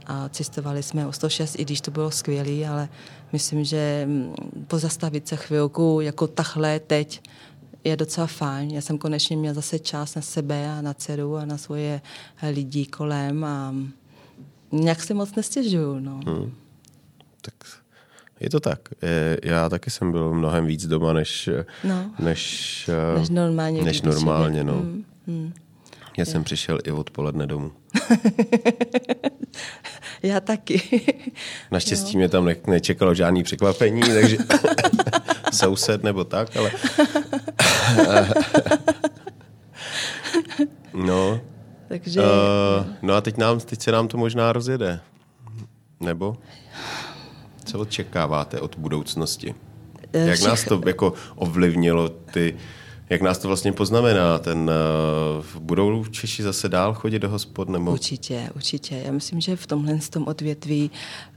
[0.06, 2.90] a cestovali jsme o 106, i když to bylo skvělé, ale
[3.34, 4.34] myslím, že mm,
[4.68, 7.22] pozastavit se chvilku jako tahle teď
[7.84, 8.72] je docela fajn.
[8.72, 12.02] Já jsem konečně měla zase čas na sebe a na dceru a na svoje
[12.52, 13.76] lidi kolem a
[14.72, 16.00] nějak se moc nestěžuju.
[16.00, 16.20] No.
[16.26, 16.54] Hmm.
[17.42, 17.85] Tak
[18.40, 18.80] je to tak.
[19.44, 21.50] Já taky jsem byl mnohem víc doma, než,
[21.84, 22.12] no.
[22.20, 23.82] než, než normálně.
[23.82, 24.74] Než normálně no.
[24.74, 25.06] Hmm.
[25.28, 25.54] Hmm.
[26.18, 26.26] Já je.
[26.26, 27.72] jsem přišel i odpoledne domů.
[30.24, 30.82] Já taky.
[31.72, 32.18] Naštěstí jo.
[32.18, 34.38] mě tam ne- nečekalo žádný překvapení, takže
[35.54, 36.72] soused nebo tak, ale...
[40.94, 41.42] no.
[41.88, 42.22] Takže...
[42.22, 42.28] Uh,
[43.02, 45.00] no a teď, nám, teď se nám to možná rozjede.
[46.00, 46.38] Nebo?
[47.66, 49.56] Co očekáváte od budoucnosti?
[50.14, 52.56] Eh, Jak nás to jako ovlivnilo ty
[53.10, 54.40] jak nás to vlastně poznamená?
[54.40, 54.72] Ten,
[55.56, 57.70] uh, budou Češi zase dál chodit do hospod?
[57.70, 57.92] Nebo?
[57.92, 59.02] Určitě, určitě.
[59.06, 60.92] Já myslím, že v tomhle tom odvětví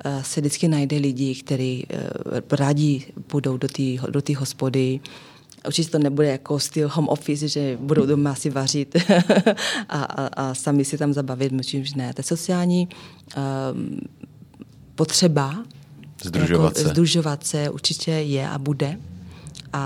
[0.05, 1.87] uh, se vždycky najde lidi, kteří
[2.33, 5.01] uh, rádi půjdou do té do tý hospody,
[5.67, 8.97] Určitě to nebude jako styl home office, že budou doma si vařit
[9.89, 12.15] a, a, a sami si tam zabavit, myslím, že ne.
[12.15, 12.89] To sociální
[13.37, 14.01] um,
[14.95, 15.65] potřeba
[16.25, 16.89] združovat, jako, se.
[16.89, 18.99] združovat se určitě je a bude
[19.73, 19.79] a,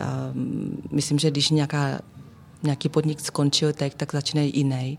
[0.00, 0.30] a
[0.90, 2.00] myslím, že když nějaká
[2.62, 4.98] nějaký podnik skončil, tak, tak začne jiný.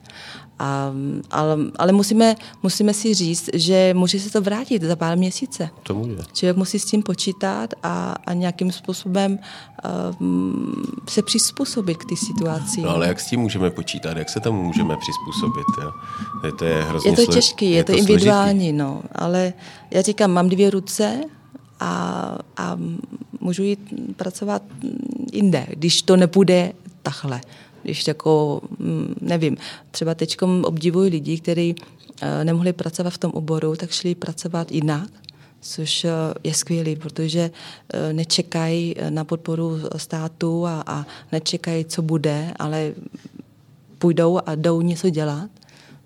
[0.59, 0.91] A,
[1.31, 5.69] ale, ale musíme, musíme si říct, že může se to vrátit za pár měsíce.
[5.83, 6.17] To může.
[6.33, 9.39] Člověk musí s tím počítat a, a nějakým způsobem
[10.19, 12.81] um, se přizpůsobit k té situaci.
[12.81, 14.17] No ale jak s tím můžeme počítat?
[14.17, 15.65] Jak se tomu můžeme přizpůsobit?
[15.81, 15.91] Jo?
[16.45, 19.01] Je to, je, hrozně je to těžké, je, je to, to individuální, no.
[19.15, 19.53] Ale
[19.91, 21.21] já říkám, mám dvě ruce
[21.79, 22.77] a, a
[23.39, 23.79] můžu jít
[24.15, 24.61] pracovat
[25.33, 26.73] jinde, když to nepůjde
[27.03, 27.41] takhle.
[27.83, 29.57] Když jako, mm, nevím,
[29.91, 31.75] třeba teď obdivuji lidi, kteří
[32.21, 35.09] eh, nemohli pracovat v tom oboru, tak šli pracovat jinak,
[35.61, 36.11] což eh,
[36.43, 37.51] je skvělé, protože
[37.93, 42.93] eh, nečekají na podporu státu a, a nečekají, co bude, ale
[43.97, 45.49] půjdou a jdou něco dělat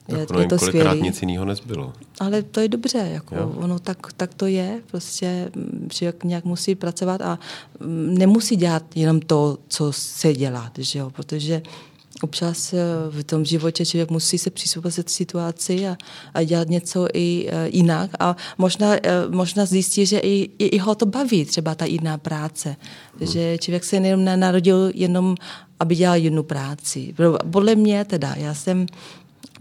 [0.08, 0.98] je, tak je to skvělé.
[0.98, 1.94] nic jiného nezbylo.
[2.22, 5.52] Ale to je dobře, jako ono tak, tak to je, prostě
[5.90, 7.40] člověk nějak musí pracovat a
[7.80, 11.62] mm, nemusí dělat jenom to, co se dělat, že jo, protože
[12.22, 12.78] občas eh,
[13.10, 15.98] v tom životě člověk musí se přizpůsobit situaci a,
[16.34, 20.78] a dělat něco i uh, jinak a možná, uh, možná zjistí, že i, i, i
[20.78, 22.76] ho to baví, třeba ta jiná práce.
[23.20, 23.28] Hmm.
[23.28, 25.36] Že člověk se jenom narodil jenom,
[25.80, 27.16] aby dělal jednu práci.
[27.52, 28.86] Podle mě teda, já jsem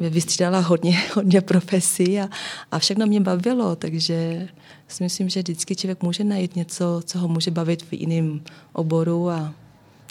[0.00, 2.28] vystřídala hodně, hodně profesí a,
[2.72, 4.48] a všechno mě bavilo, takže
[4.88, 8.40] si myslím, že vždycky člověk může najít něco, co ho může bavit v jiném
[8.72, 9.54] oboru a,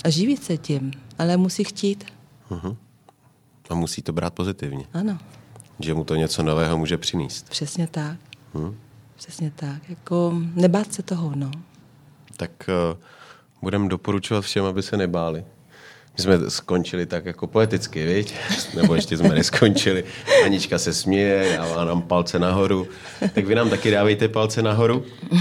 [0.03, 2.05] a živit se tím, ale musí chtít.
[2.49, 2.77] Uh-huh.
[3.69, 4.85] A musí to brát pozitivně.
[4.93, 5.17] Ano.
[5.79, 7.49] Že mu to něco nového může přinést.
[7.49, 8.17] Přesně tak.
[8.53, 8.77] Hmm.
[9.15, 9.89] Přesně tak.
[9.89, 11.51] Jako nebát se toho, no.
[12.37, 12.51] Tak
[12.91, 12.97] uh,
[13.61, 15.45] budeme doporučovat všem, aby se nebáli.
[16.19, 18.33] My jsme skončili tak jako poeticky, viď?
[18.75, 20.03] Nebo ještě jsme neskončili.
[20.45, 22.87] Anička se směje, dává nám palce nahoru.
[23.33, 25.05] Tak vy nám taky dávejte palce nahoru.
[25.31, 25.37] Uh,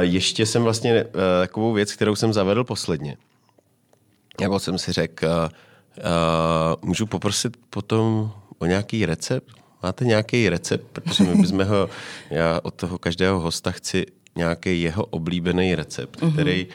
[0.00, 3.16] ještě jsem vlastně uh, takovou věc, kterou jsem zavedl posledně.
[4.40, 9.48] Jako jsem si řekl, uh, uh, můžu poprosit potom o nějaký recept?
[9.82, 10.86] Máte nějaký recept?
[10.92, 11.88] Protože my bychom ho,
[12.30, 16.32] já od toho každého hosta chci nějaký jeho oblíbený recept, mm-hmm.
[16.32, 16.66] který,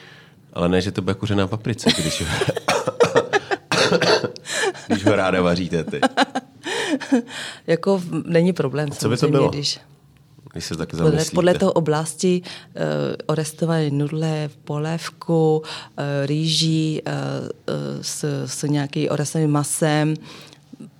[0.53, 2.23] ale ne, že to bude kuřená paprice, když
[4.87, 5.99] když ho ráda vaříte ty.
[7.67, 8.91] jako není problém.
[8.91, 9.49] Co by to bylo?
[9.49, 9.79] Když,
[10.53, 12.81] když se tak podle, podle toho oblasti uh,
[13.25, 20.13] orestované nudle, polévku, uh, rýží uh, uh, s, s nějakým orestovaným masem,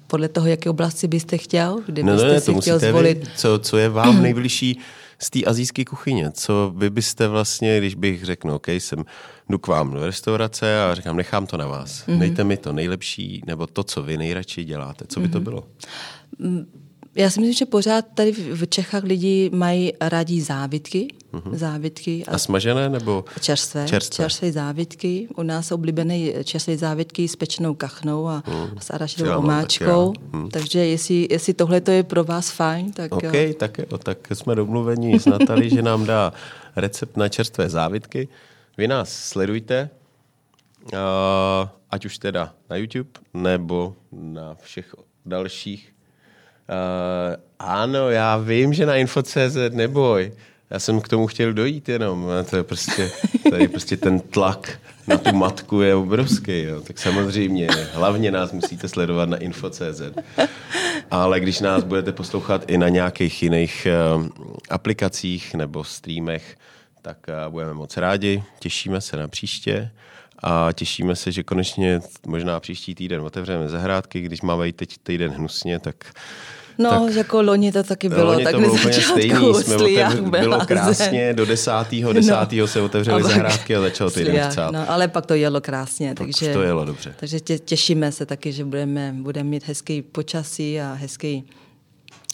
[0.08, 3.18] podle toho, jaké oblasti byste chtěl, kdybyste no, ne, si chtěl zvolit.
[3.18, 4.80] Vy, co, co je vám nejbližší
[5.20, 6.32] z té azijské kuchyně?
[6.32, 9.06] Co vy byste vlastně, když bych řekl, OK, jsem,
[9.50, 12.08] jdu k vám do restaurace a říkám, nechám to na vás.
[12.08, 12.20] Mm-hmm.
[12.20, 15.06] Dejte mi to nejlepší, nebo to, co vy nejradši děláte.
[15.08, 15.32] Co by mm-hmm.
[15.32, 15.44] to mhm.
[15.44, 15.64] bylo?
[17.16, 21.08] Mm, já si myslím, že pořád tady v Čechách lidi mají rádi závitky.
[21.34, 21.56] Uh-huh.
[21.56, 23.88] závitky a, a smažené nebo čerstvé?
[23.88, 25.28] Čerstvé, čerstvé závitky.
[25.36, 28.80] U nás oblíbené čerstvé závitky s pečenou kachnou a, uh-huh.
[28.80, 30.14] s arašidovou omáčkou.
[30.14, 30.50] Uh-huh.
[30.52, 33.12] Takže jestli, jestli tohle to je pro vás fajn, tak...
[33.12, 33.54] OK, jo.
[33.58, 36.34] tak, jo, tak jsme domluveni s Natalí, že nám dá
[36.76, 38.28] recept na čerstvé závitky.
[38.78, 39.90] Vy nás sledujte,
[40.94, 41.00] uh,
[41.90, 44.96] ať už teda na YouTube, nebo na všech
[45.26, 45.95] dalších
[46.70, 50.32] Uh, ano, já vím, že na info.cz, neboj.
[50.70, 52.28] Já jsem k tomu chtěl dojít jenom.
[52.50, 53.12] To je prostě,
[53.50, 56.62] tady prostě ten tlak na tu matku je obrovský.
[56.62, 56.82] Jo.
[56.82, 60.02] Tak samozřejmě, hlavně nás musíte sledovat na info.cz.
[61.12, 64.28] Ale když nás budete poslouchat i na nějakých jiných uh,
[64.70, 66.58] aplikacích nebo streamech,
[67.02, 68.44] tak uh, budeme moc rádi.
[68.60, 69.92] Těšíme se na příště
[70.44, 75.80] a těšíme se, že konečně možná příští týden otevřeme zahrádky, když máme teď týden hnusně,
[75.80, 75.96] tak
[76.78, 78.26] No, tak, jako loni to taky bylo.
[78.26, 79.54] Loni tak to bylo úplně stejný.
[79.54, 84.50] Jsme otevř, bylo krásně, do desátého, desátého no, se otevřely a zahrádky a začalo týden
[84.50, 84.72] chcát.
[84.72, 86.14] No, ale pak to jelo krásně.
[86.18, 87.16] Pak takže, to jelo dobře.
[87.20, 91.44] Takže tě, těšíme se taky, že budeme, budeme mít hezký počasí a hezký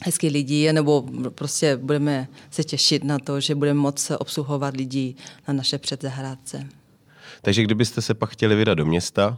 [0.03, 5.15] hezký lidi, nebo prostě budeme se těšit na to, že budeme moc obsluhovat lidi
[5.47, 6.67] na naše předzahrádce.
[7.41, 9.37] Takže kdybyste se pak chtěli vydat do města,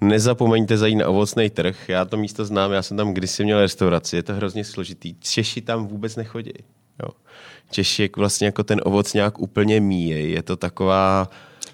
[0.00, 1.88] nezapomeňte zajít na ovocný trh.
[1.88, 5.14] Já to místo znám, já jsem tam kdysi měl restauraci, je to hrozně složitý.
[5.14, 6.52] Češi tam vůbec nechodí.
[7.02, 7.08] Jo.
[7.70, 10.32] Češi vlastně jako ten ovoc nějak úplně míjí.
[10.32, 11.28] Je to taková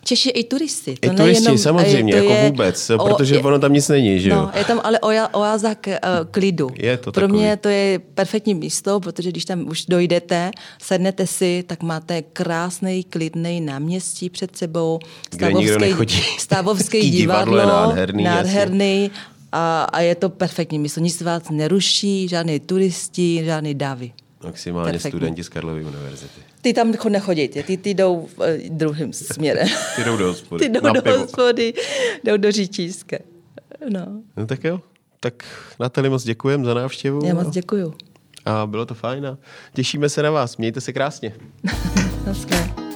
[0.04, 0.96] Češi i turisty.
[1.00, 3.88] To I turisti, nejenom, samozřejmě, to jako je, vůbec, o, protože je, ono tam nic
[3.88, 4.36] není, že jo?
[4.36, 5.00] No, je tam ale
[5.32, 6.70] oáza k, uh, klidu.
[6.74, 7.38] Je to Pro takový.
[7.38, 10.50] mě to je perfektní místo, protože když tam už dojdete,
[10.82, 14.98] sednete si, tak máte krásný, klidný náměstí před sebou,
[15.34, 19.10] stavovský, stavovský divadlo, divadlo nádherný, nádherný
[19.52, 21.00] a, a je to perfektní místo.
[21.00, 24.12] Nic vás neruší, žádný turisti, žádný davy.
[24.44, 25.10] Maximálně Perfektní.
[25.10, 26.40] studenti z Karlovy univerzity.
[26.62, 29.68] Ty tam nechodí, ty, ty jdou uh, druhým směrem.
[29.96, 30.64] ty jdou do hospody.
[30.68, 31.18] Ty jdou do pivo.
[31.18, 31.74] hospody,
[32.24, 33.16] jdou do Říčíska.
[33.88, 34.06] No.
[34.36, 34.80] no tak jo,
[35.20, 35.44] tak
[35.80, 37.24] Natali moc děkujem za návštěvu.
[37.24, 37.94] Já moc děkuju.
[38.44, 39.38] A bylo to fajn a
[39.74, 40.56] těšíme se na vás.
[40.56, 41.34] Mějte se krásně.
[42.26, 42.87] Naschle.